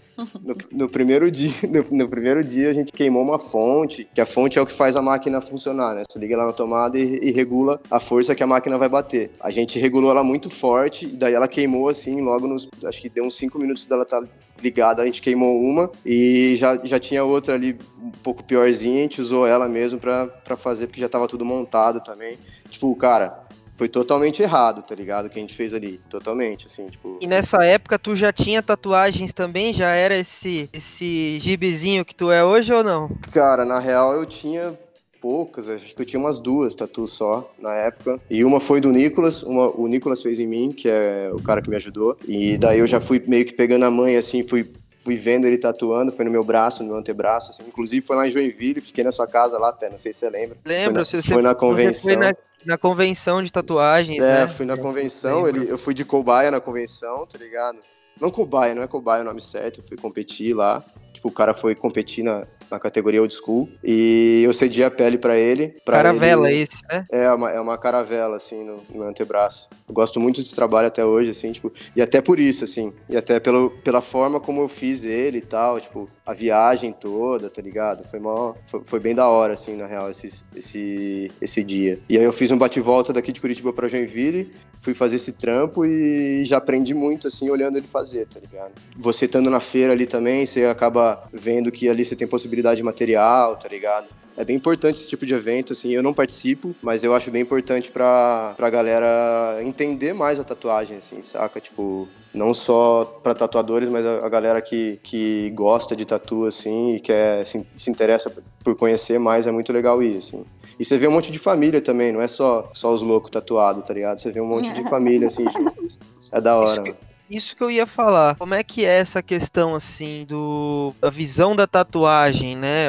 [0.43, 4.27] no, no, primeiro dia, no, no, primeiro dia a gente queimou uma fonte, que a
[4.27, 6.03] fonte é o que faz a máquina funcionar, né?
[6.09, 9.31] Você liga lá na tomada e, e, regula a força que a máquina vai bater.
[9.41, 12.69] A gente regulou ela muito forte, e daí ela queimou assim, logo nos.
[12.85, 14.29] Acho que deu uns 5 minutos dela estar tá
[14.61, 19.03] ligada, a gente queimou uma e já, já tinha outra ali um pouco piorzinha, a
[19.03, 22.39] gente usou ela mesmo pra, fazer, porque já tava tudo montado também.
[22.69, 23.47] Tipo, cara,
[23.79, 25.27] foi totalmente errado, tá ligado?
[25.27, 26.01] O que a gente fez ali.
[26.11, 27.17] Totalmente, assim, tipo.
[27.21, 29.73] E nessa época tu já tinha tatuagens também?
[29.73, 33.09] Já era esse, esse gibizinho que tu é hoje ou não?
[33.33, 34.77] Cara, na real eu tinha
[35.21, 38.21] poucas, acho que eu tinha umas duas tatuas só na época.
[38.29, 41.63] E uma foi do Nicolas, uma, o Nicolas fez em mim, que é o cara
[41.63, 42.17] que me ajudou.
[42.27, 44.69] E daí eu já fui meio que pegando a mãe, assim, fui
[44.99, 47.63] fui vendo ele tatuando, foi no meu braço, no meu antebraço, assim.
[47.67, 50.29] Inclusive foi lá em Joinville, fiquei na sua casa lá, até, não sei se você
[50.29, 50.59] lembra.
[50.67, 52.13] Lembro, foi na, você foi na convenção.
[52.13, 52.33] Foi na,
[52.65, 54.49] na convenção de tatuagens, é, né?
[54.49, 57.79] fui na convenção, ele, eu fui de cobaia na convenção, tá ligado?
[58.21, 60.85] Não cobaia, não é cobaia o nome certo, eu fui competir lá.
[61.13, 63.69] Tipo, o cara foi competir na, na categoria old school.
[63.83, 65.75] E eu cedi a pele para ele.
[65.85, 66.63] Pra caravela ele...
[66.63, 67.05] esse, né?
[67.11, 69.69] É uma, é uma caravela, assim, no, no, meu antebraço.
[69.89, 73.17] Eu gosto muito desse trabalho até hoje, assim, tipo, e até por isso, assim, e
[73.17, 77.63] até pelo, pela forma como eu fiz ele e tal, tipo, a viagem toda, tá
[77.63, 78.05] ligado?
[78.05, 81.99] Foi, mó, foi, foi bem da hora, assim, na real, esse, esse, esse dia.
[82.07, 85.87] E aí eu fiz um bate-volta daqui de Curitiba pra Joinville, fui fazer esse trampo
[85.87, 88.73] e já aprendi muito, assim, olhando ele fazer, tá ligado?
[88.95, 92.85] Você estando na feira ali também, você acaba vendo que ali você tem possibilidade de
[92.85, 94.09] material, tá ligado?
[94.39, 97.43] É bem importante esse tipo de evento, assim, eu não participo, mas eu acho bem
[97.43, 101.61] importante pra, pra galera entender mais a tatuagem, assim, saca?
[101.61, 107.01] Tipo, não só para tatuadores, mas a, galera que, que gosta de tatu, assim, e
[107.01, 108.33] quer, se, se interessa
[108.63, 110.45] por conhecer mais, é muito legal ir, assim.
[110.79, 113.83] E você vê um monte de família também, não é só, só os loucos tatuados,
[113.83, 114.21] tá ligado?
[114.21, 115.77] Você vê um monte de família, assim, junto.
[116.31, 116.83] É da hora,
[117.31, 118.37] isso que eu ia falar.
[118.37, 122.87] Como é que é essa questão assim do a visão da tatuagem, né?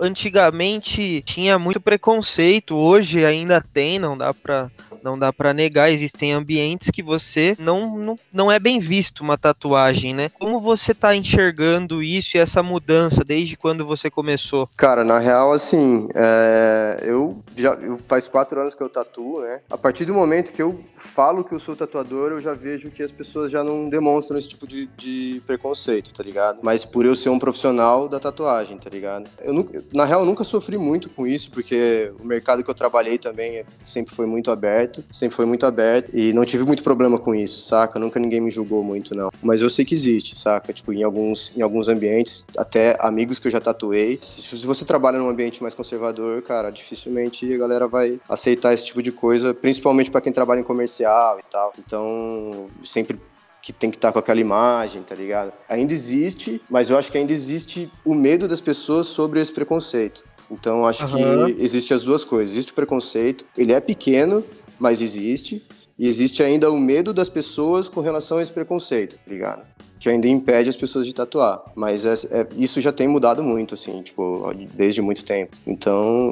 [0.00, 4.70] Antigamente tinha muito preconceito, hoje ainda tem, não dá pra
[5.02, 9.38] Não dá para negar, existem ambientes que você não, não, não é bem visto uma
[9.38, 10.30] tatuagem, né?
[10.38, 14.68] Como você tá enxergando isso e essa mudança desde quando você começou?
[14.76, 17.00] Cara, na real, assim, é...
[17.02, 19.60] eu já eu faz quatro anos que eu tatuo, né?
[19.70, 23.02] A partir do momento que eu falo que eu sou tatuador, eu já vejo que
[23.02, 26.60] as pessoas já não demonstram esse tipo de, de preconceito, tá ligado?
[26.62, 29.28] Mas por eu ser um profissional da tatuagem, tá ligado?
[29.40, 32.74] Eu nunca, na real, eu nunca sofri muito com isso, porque o mercado que eu
[32.74, 37.18] trabalhei também sempre foi muito aberto, sempre foi muito aberto e não tive muito problema
[37.18, 37.98] com isso, saca?
[37.98, 39.30] Nunca ninguém me julgou muito, não.
[39.42, 40.72] Mas eu sei que existe, saca?
[40.72, 44.18] Tipo, em alguns, em alguns ambientes, até amigos que eu já tatuei.
[44.22, 48.86] Se, se você trabalha num ambiente mais conservador, cara, dificilmente a galera vai aceitar esse
[48.86, 51.72] tipo de coisa, principalmente para quem trabalha em comercial e tal.
[51.78, 53.18] Então, sempre
[53.62, 55.52] que tem que estar tá com aquela imagem, tá ligado?
[55.68, 60.24] Ainda existe, mas eu acho que ainda existe o medo das pessoas sobre esse preconceito.
[60.50, 61.46] Então acho uhum.
[61.46, 62.54] que existe as duas coisas.
[62.54, 64.42] Existe o preconceito, ele é pequeno,
[64.80, 65.62] mas existe.
[65.98, 69.62] E existe ainda o medo das pessoas com relação a esse preconceito, tá ligado?
[69.98, 71.62] Que ainda impede as pessoas de tatuar.
[71.74, 75.58] Mas é, é, isso já tem mudado muito, assim, tipo, desde muito tempo.
[75.66, 76.30] Então,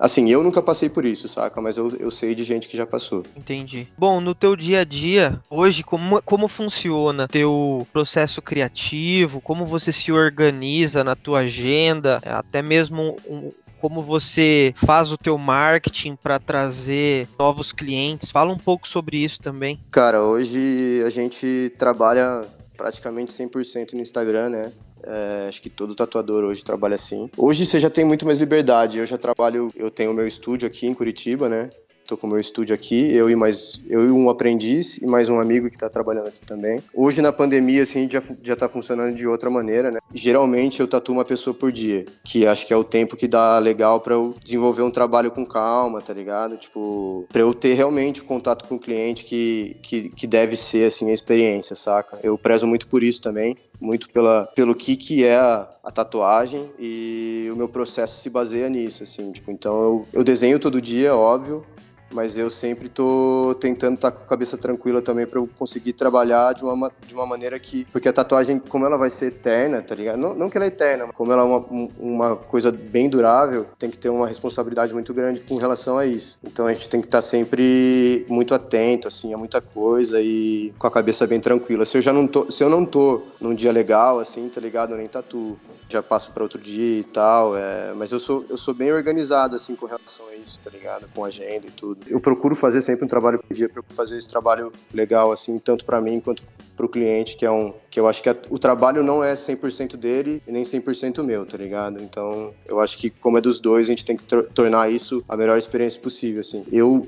[0.00, 1.60] Assim, eu nunca passei por isso, saca?
[1.60, 3.22] Mas eu, eu sei de gente que já passou.
[3.36, 3.86] Entendi.
[3.96, 9.40] Bom, no teu dia a dia, hoje, como, como funciona teu processo criativo?
[9.40, 12.20] Como você se organiza na tua agenda?
[12.24, 18.30] Até mesmo um, como você faz o teu marketing para trazer novos clientes.
[18.30, 19.80] Fala um pouco sobre isso também.
[19.90, 22.46] Cara, hoje a gente trabalha
[22.76, 24.72] praticamente 100% no Instagram, né?
[25.02, 27.30] É, acho que todo tatuador hoje trabalha assim.
[27.36, 28.98] Hoje você já tem muito mais liberdade.
[28.98, 31.70] Eu já trabalho, eu tenho o meu estúdio aqui em Curitiba, né?
[32.06, 35.28] Tô com o meu estúdio aqui, eu e mais eu e um aprendiz e mais
[35.28, 36.80] um amigo que está trabalhando aqui também.
[36.94, 39.98] Hoje na pandemia assim já já tá funcionando de outra maneira, né?
[40.14, 43.58] Geralmente eu tatuo uma pessoa por dia, que acho que é o tempo que dá
[43.58, 46.56] legal para eu desenvolver um trabalho com calma, tá ligado?
[46.56, 50.86] Tipo, para eu ter realmente o contato com o cliente que, que que deve ser
[50.86, 52.20] assim a experiência, saca?
[52.22, 56.70] Eu prezo muito por isso também muito pela, pelo que, que é a, a, tatuagem
[56.78, 61.14] e o meu processo se baseia nisso, assim, tipo, então eu, eu desenho todo dia,
[61.14, 61.62] óbvio,
[62.10, 65.92] mas eu sempre tô tentando estar tá com a cabeça tranquila também para eu conseguir
[65.92, 67.84] trabalhar de uma, de uma maneira que.
[67.92, 70.16] Porque a tatuagem, como ela vai ser eterna, tá ligado?
[70.16, 73.66] Não, não que ela é eterna, mas como ela é uma, uma coisa bem durável,
[73.78, 76.38] tem que ter uma responsabilidade muito grande com relação a isso.
[76.44, 80.72] Então a gente tem que estar tá sempre muito atento, assim, a muita coisa e
[80.78, 81.84] com a cabeça bem tranquila.
[81.84, 84.92] Se eu já não tô, se eu não tô num dia legal, assim, tá ligado?
[84.92, 85.58] Eu nem tatuo.
[85.88, 87.92] Já passo para outro dia e tal, é...
[87.94, 91.06] mas eu sou, eu sou bem organizado, assim, com relação a isso, tá ligado?
[91.14, 94.28] Com agenda e tudo Eu procuro fazer sempre um trabalho por dia, procuro fazer esse
[94.28, 96.42] trabalho legal, assim, tanto para mim quanto
[96.76, 99.32] para o cliente, que é um que eu acho que a, o trabalho não é
[99.32, 102.02] 100% dele e nem 100% meu, tá ligado?
[102.02, 105.36] Então, eu acho que como é dos dois, a gente tem que tornar isso a
[105.36, 106.64] melhor experiência possível, assim.
[106.70, 107.06] Eu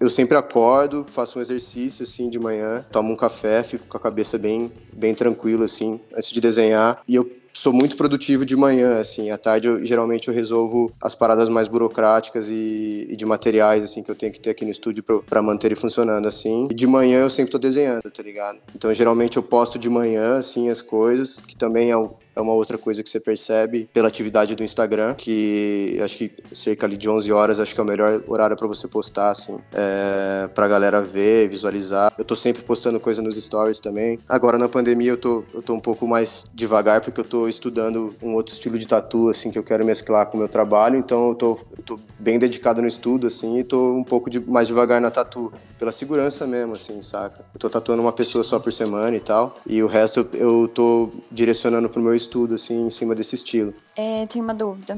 [0.00, 4.00] eu sempre acordo, faço um exercício assim de manhã, tomo um café, fico com a
[4.00, 9.00] cabeça bem bem tranquila assim, antes de desenhar, e eu sou muito produtivo de manhã,
[9.00, 9.30] assim.
[9.30, 14.02] À tarde, eu, geralmente, eu resolvo as paradas mais burocráticas e, e, de materiais, assim,
[14.02, 16.68] que eu tenho que ter aqui no estúdio para manter ele funcionando, assim.
[16.70, 18.58] E de manhã, eu sempre tô desenhando, tá ligado?
[18.74, 22.52] Então, geralmente, eu posto de manhã, assim, as coisas, que também é o é uma
[22.52, 27.32] outra coisa que você percebe pela atividade do Instagram, que acho que cerca de 11
[27.32, 31.48] horas acho que é o melhor horário para você postar, assim, é, pra galera ver,
[31.48, 32.12] visualizar.
[32.18, 34.18] Eu tô sempre postando coisa nos stories também.
[34.28, 38.14] Agora na pandemia eu tô, eu tô um pouco mais devagar porque eu tô estudando
[38.22, 41.30] um outro estilo de tatu, assim, que eu quero mesclar com o meu trabalho, então
[41.30, 44.68] eu tô, eu tô bem dedicado no estudo, assim, e tô um pouco de, mais
[44.68, 47.44] devagar na tatu, pela segurança mesmo, assim, saca?
[47.54, 50.68] Eu tô tatuando uma pessoa só por semana e tal, e o resto eu, eu
[50.68, 53.74] tô direcionando pro meu estudo, assim, em cima desse estilo.
[53.96, 54.96] É, tenho uma dúvida.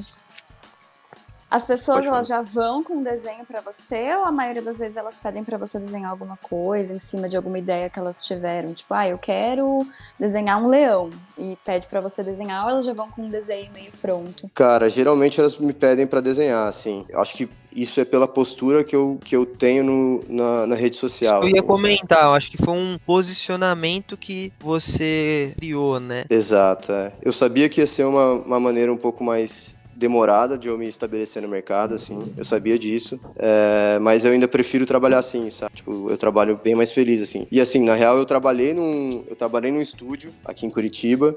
[1.50, 5.16] As pessoas elas já vão com desenho para você ou a maioria das vezes elas
[5.16, 8.74] pedem para você desenhar alguma coisa em cima de alguma ideia que elas tiveram?
[8.74, 9.86] Tipo, ah, eu quero
[10.18, 13.72] desenhar um leão e pede para você desenhar ou elas já vão com um desenho
[13.72, 14.50] meio pronto?
[14.54, 17.06] Cara, geralmente elas me pedem para desenhar, assim.
[17.14, 20.96] Acho que isso é pela postura que eu, que eu tenho no, na, na rede
[20.96, 21.42] social.
[21.42, 22.30] Eu ia assim, comentar, sabe?
[22.30, 26.24] eu acho que foi um posicionamento que você criou, né?
[26.30, 27.12] Exato, é.
[27.20, 30.86] Eu sabia que ia ser uma, uma maneira um pouco mais demorada de eu me
[30.86, 35.76] estabelecer no mercado, assim, eu sabia disso, é, mas eu ainda prefiro trabalhar assim, sabe?
[35.76, 37.46] Tipo, eu trabalho bem mais feliz, assim.
[37.50, 41.34] E assim, na real, eu trabalhei num, eu trabalhei num estúdio aqui em Curitiba,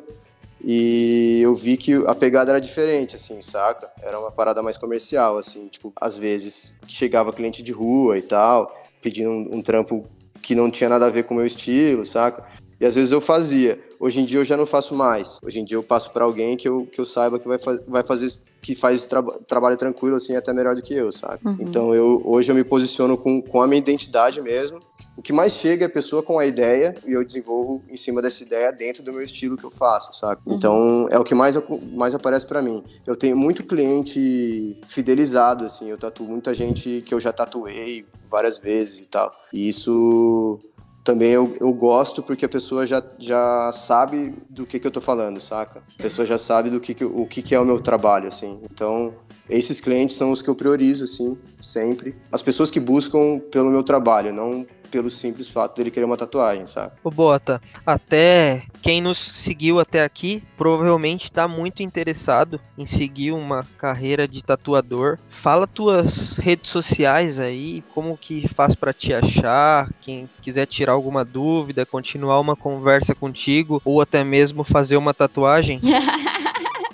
[0.61, 3.89] e eu vi que a pegada era diferente, assim, saca?
[4.01, 8.83] Era uma parada mais comercial, assim, tipo, às vezes chegava cliente de rua e tal,
[9.01, 10.05] pedindo um, um trampo
[10.41, 12.43] que não tinha nada a ver com o meu estilo, saca?
[12.81, 13.79] E às vezes eu fazia.
[13.99, 15.39] Hoje em dia eu já não faço mais.
[15.43, 17.79] Hoje em dia eu passo para alguém que eu, que eu saiba que vai, fa
[17.87, 18.27] vai fazer
[18.61, 21.39] que faz tra trabalho tranquilo, assim, até melhor do que eu, sabe?
[21.45, 21.55] Uhum.
[21.59, 24.79] Então, eu, hoje eu me posiciono com, com a minha identidade mesmo.
[25.17, 28.21] O que mais chega é a pessoa com a ideia e eu desenvolvo em cima
[28.21, 30.41] dessa ideia dentro do meu estilo que eu faço, sabe?
[30.45, 30.55] Uhum.
[30.55, 31.55] Então, é o que mais,
[31.93, 32.83] mais aparece para mim.
[33.05, 38.57] Eu tenho muito cliente fidelizado, assim, eu tatuo muita gente que eu já tatuei várias
[38.57, 39.31] vezes e tal.
[39.53, 40.59] E isso
[41.07, 44.99] também eu, eu gosto porque a pessoa já, já sabe do que, que eu tô
[44.99, 45.79] falando, saca?
[45.79, 48.59] A pessoa já sabe do que, que o que, que é o meu trabalho, assim.
[48.69, 49.13] Então,
[49.49, 52.13] esses clientes são os que eu priorizo, assim, sempre.
[52.29, 56.65] As pessoas que buscam pelo meu trabalho, não pelo simples fato dele querer uma tatuagem,
[56.65, 56.93] sabe?
[57.03, 63.67] Ô Bota, até quem nos seguiu até aqui provavelmente está muito interessado em seguir uma
[63.77, 65.17] carreira de tatuador.
[65.29, 71.23] Fala tuas redes sociais aí, como que faz para te achar, quem quiser tirar alguma
[71.23, 75.79] dúvida, continuar uma conversa contigo ou até mesmo fazer uma tatuagem.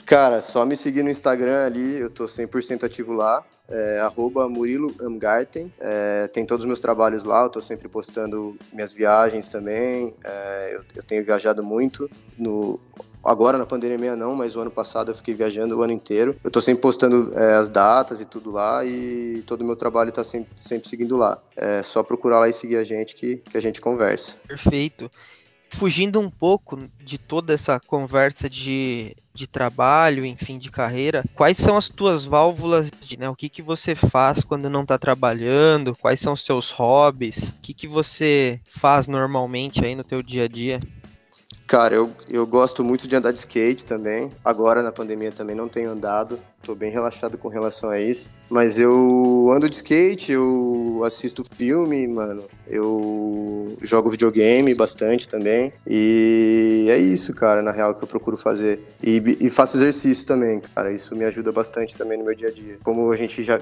[0.05, 4.93] Cara, só me seguir no Instagram ali, eu tô 100% ativo lá, é, arroba Murilo
[5.01, 10.13] Amgarten, é, tem todos os meus trabalhos lá, eu tô sempre postando minhas viagens também,
[10.23, 12.79] é, eu, eu, tenho viajado muito, no,
[13.23, 16.51] agora na pandemia não, mas o ano passado eu fiquei viajando o ano inteiro, eu
[16.51, 20.23] tô sempre postando é, as datas e tudo lá, e todo o meu trabalho tá
[20.23, 23.61] sempre, sempre seguindo lá, é só procurar lá e seguir a gente que, que a
[23.61, 24.35] gente conversa.
[24.45, 25.09] Perfeito
[25.73, 31.75] fugindo um pouco de toda essa conversa de, de trabalho, enfim, de carreira, quais são
[31.75, 36.19] as tuas válvulas de, né, o que que você faz quando não está trabalhando, quais
[36.19, 40.47] são os seus hobbies, o que que você faz normalmente aí no teu dia a
[40.47, 40.79] dia?
[41.67, 44.31] Cara, eu, eu gosto muito de andar de skate também.
[44.43, 46.39] Agora na pandemia também não tenho andado.
[46.63, 48.31] Tô bem relaxado com relação a isso.
[48.49, 52.45] Mas eu ando de skate, eu assisto filme, mano.
[52.65, 55.73] Eu jogo videogame bastante também.
[55.85, 58.79] E é isso, cara, na real, que eu procuro fazer.
[59.03, 60.91] E, e faço exercício também, cara.
[60.91, 62.77] Isso me ajuda bastante também no meu dia a dia.
[62.81, 63.59] Como a gente já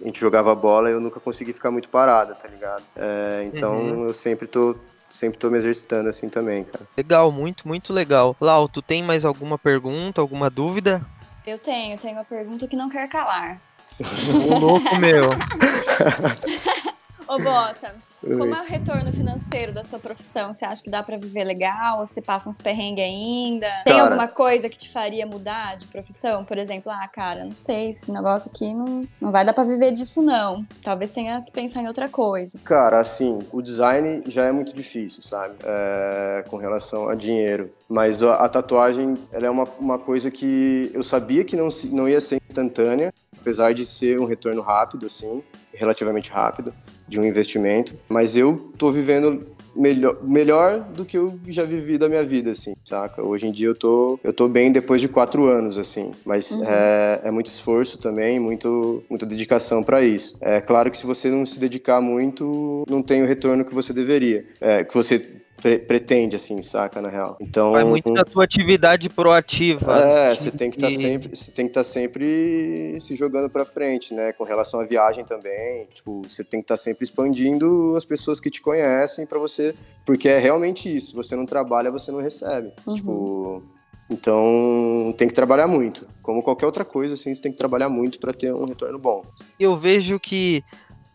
[0.00, 2.82] a gente jogava bola, eu nunca consegui ficar muito parado, tá ligado?
[2.96, 4.06] É, então uhum.
[4.06, 4.76] eu sempre tô
[5.10, 6.86] sempre tô me exercitando assim também, cara.
[6.96, 8.36] Legal, muito, muito legal.
[8.40, 11.00] Lau, tu tem mais alguma pergunta, alguma dúvida?
[11.46, 13.60] Eu tenho, tenho uma pergunta que não quer calar.
[14.50, 15.30] Ô louco, meu.
[17.28, 20.54] Ô, Bota, como é o retorno financeiro da sua profissão?
[20.54, 22.06] Você acha que dá para viver legal?
[22.06, 23.66] Você passa uns perrengues ainda?
[23.84, 26.44] Tem cara, alguma coisa que te faria mudar de profissão?
[26.44, 29.90] Por exemplo, ah, cara, não sei, esse negócio aqui não, não vai dar para viver
[29.90, 30.64] disso, não.
[30.82, 32.58] Talvez tenha que pensar em outra coisa.
[32.64, 35.56] Cara, assim, o design já é muito difícil, sabe?
[35.64, 37.72] É, com relação a dinheiro.
[37.88, 42.08] Mas a, a tatuagem, ela é uma, uma coisa que eu sabia que não, não
[42.08, 45.42] ia ser instantânea, apesar de ser um retorno rápido, assim,
[45.74, 46.72] relativamente rápido
[47.08, 49.46] de um investimento, mas eu tô vivendo
[49.76, 53.22] melhor, melhor do que eu já vivi da minha vida, assim, saca?
[53.22, 56.64] Hoje em dia eu tô, eu tô bem depois de quatro anos, assim, mas uhum.
[56.64, 60.36] é, é, muito esforço também, muito, muita dedicação para isso.
[60.40, 63.92] É claro que se você não se dedicar muito, não tem o retorno que você
[63.92, 65.36] deveria, é, que você
[65.66, 67.36] pre pretende, assim, saca, na real.
[67.40, 67.72] Então.
[67.72, 69.92] Vai muito da tua atividade proativa.
[69.98, 71.36] É, você tem que estar tá sempre.
[71.36, 74.32] Você tem que estar tá sempre se jogando pra frente, né?
[74.32, 75.86] Com relação à viagem também.
[75.92, 79.74] Tipo, você tem que estar tá sempre expandindo as pessoas que te conhecem para você.
[80.04, 81.16] Porque é realmente isso.
[81.16, 82.70] Você não trabalha, você não recebe.
[82.86, 82.94] Uhum.
[82.94, 83.62] Tipo.
[84.08, 86.06] Então, tem que trabalhar muito.
[86.22, 89.24] Como qualquer outra coisa, assim, você tem que trabalhar muito para ter um retorno bom.
[89.58, 90.62] Eu vejo que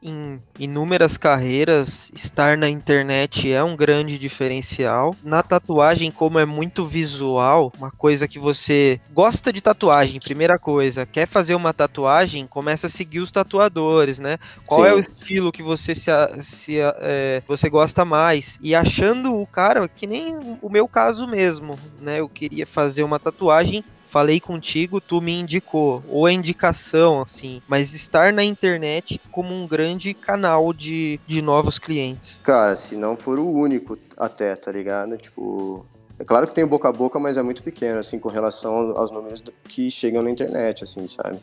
[0.02, 5.16] em inúmeras carreiras, estar na internet é um grande diferencial.
[5.24, 11.06] Na tatuagem, como é muito visual, uma coisa que você gosta de tatuagem, primeira coisa,
[11.06, 14.38] quer fazer uma tatuagem, começa a seguir os tatuadores, né?
[14.66, 14.90] Qual Sim.
[14.90, 18.58] é o estilo que você se, se é, você gosta mais?
[18.62, 22.20] E achando o cara, que nem o meu caso mesmo, né?
[22.20, 27.94] Eu queria fazer uma tatuagem falei contigo, tu me indicou, ou a indicação, assim, mas
[27.94, 32.42] estar na internet como um grande canal de, de novos clientes.
[32.44, 35.18] Cara, se não for o único até, tá ligado?
[35.18, 35.86] Tipo,
[36.20, 39.12] é claro que tem boca a boca, mas é muito pequeno, assim, com relação aos
[39.12, 41.40] números que chegam na internet, assim, sabe?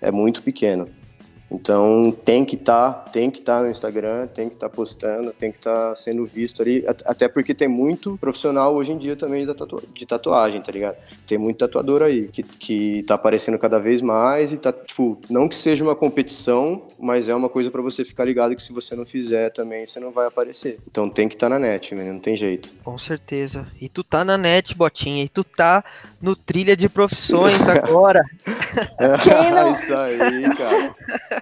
[0.00, 0.88] É muito pequeno.
[1.50, 4.74] Então tem que estar, tá, tem que estar tá no Instagram, tem que estar tá
[4.74, 8.98] postando, tem que estar tá sendo visto ali, até porque tem muito profissional hoje em
[8.98, 10.96] dia também de, tatu de tatuagem, tá ligado?
[11.26, 15.48] Tem muito tatuador aí que, que tá aparecendo cada vez mais e tá, tipo, não
[15.48, 18.96] que seja uma competição, mas é uma coisa para você ficar ligado que se você
[18.96, 20.78] não fizer também, você não vai aparecer.
[20.90, 22.10] Então tem que estar tá na net, né?
[22.10, 22.72] não tem jeito.
[22.82, 23.66] Com certeza.
[23.80, 25.84] E tu tá na net, Botinha, e tu tá
[26.20, 28.24] no trilha de profissões agora.
[28.98, 30.94] é, isso aí, cara.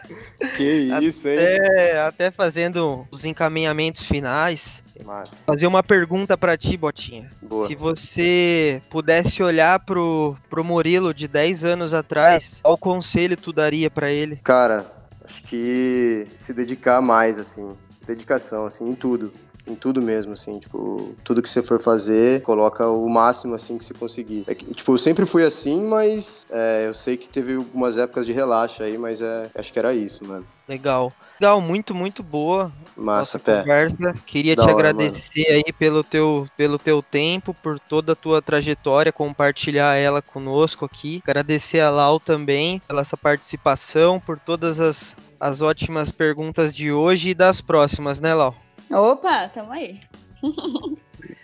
[0.56, 1.38] Que isso, hein?
[1.38, 5.36] Até, até fazendo os encaminhamentos finais, Massa.
[5.46, 7.30] Fazer uma pergunta pra ti, Botinha.
[7.42, 7.66] Boa.
[7.66, 13.90] Se você pudesse olhar pro, pro Murilo de 10 anos atrás, qual conselho tu daria
[13.90, 14.36] pra ele?
[14.36, 14.86] Cara,
[15.24, 17.76] acho que se dedicar mais, assim.
[18.06, 19.32] Dedicação, assim, em tudo.
[19.66, 23.84] Em tudo mesmo, assim, tipo, tudo que você for fazer, coloca o máximo, assim, que
[23.84, 24.44] você conseguir.
[24.48, 28.26] É que, tipo, eu sempre fui assim, mas é, eu sei que teve algumas épocas
[28.26, 30.44] de relaxa aí, mas é, acho que era isso, mano.
[30.68, 31.12] Legal.
[31.40, 33.60] Legal, muito, muito boa Massa, nossa pé.
[33.60, 34.14] conversa.
[34.24, 38.40] Queria Da te hora, agradecer aí pelo teu, pelo teu tempo, por toda a tua
[38.40, 41.20] trajetória, compartilhar ela conosco aqui.
[41.24, 47.30] Agradecer a Lau também pela essa participação, por todas as, as ótimas perguntas de hoje
[47.30, 48.54] e das próximas, né, Lau?
[48.92, 50.00] Opa, tamo aí.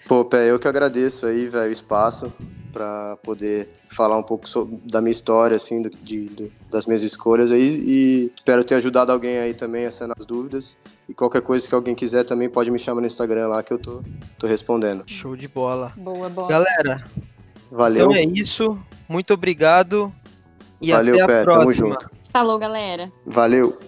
[0.06, 2.32] Pô, Pé, eu que agradeço aí, velho, o espaço
[2.72, 7.02] pra poder falar um pouco so- da minha história, assim, do- de, de- das minhas
[7.02, 10.76] escolhas aí e espero ter ajudado alguém aí também a sanar as dúvidas.
[11.08, 13.78] E qualquer coisa que alguém quiser também pode me chamar no Instagram lá que eu
[13.78, 14.02] tô,
[14.38, 15.04] tô respondendo.
[15.06, 15.92] Show de bola.
[15.96, 16.48] Boa, boa.
[16.48, 17.04] Galera,
[17.70, 18.78] Valeu, então é isso.
[19.08, 20.12] Muito obrigado.
[20.80, 21.88] E Valeu, até a Pé, tamo próxima.
[21.88, 22.10] junto.
[22.30, 23.10] Falou, galera.
[23.26, 23.78] valeu.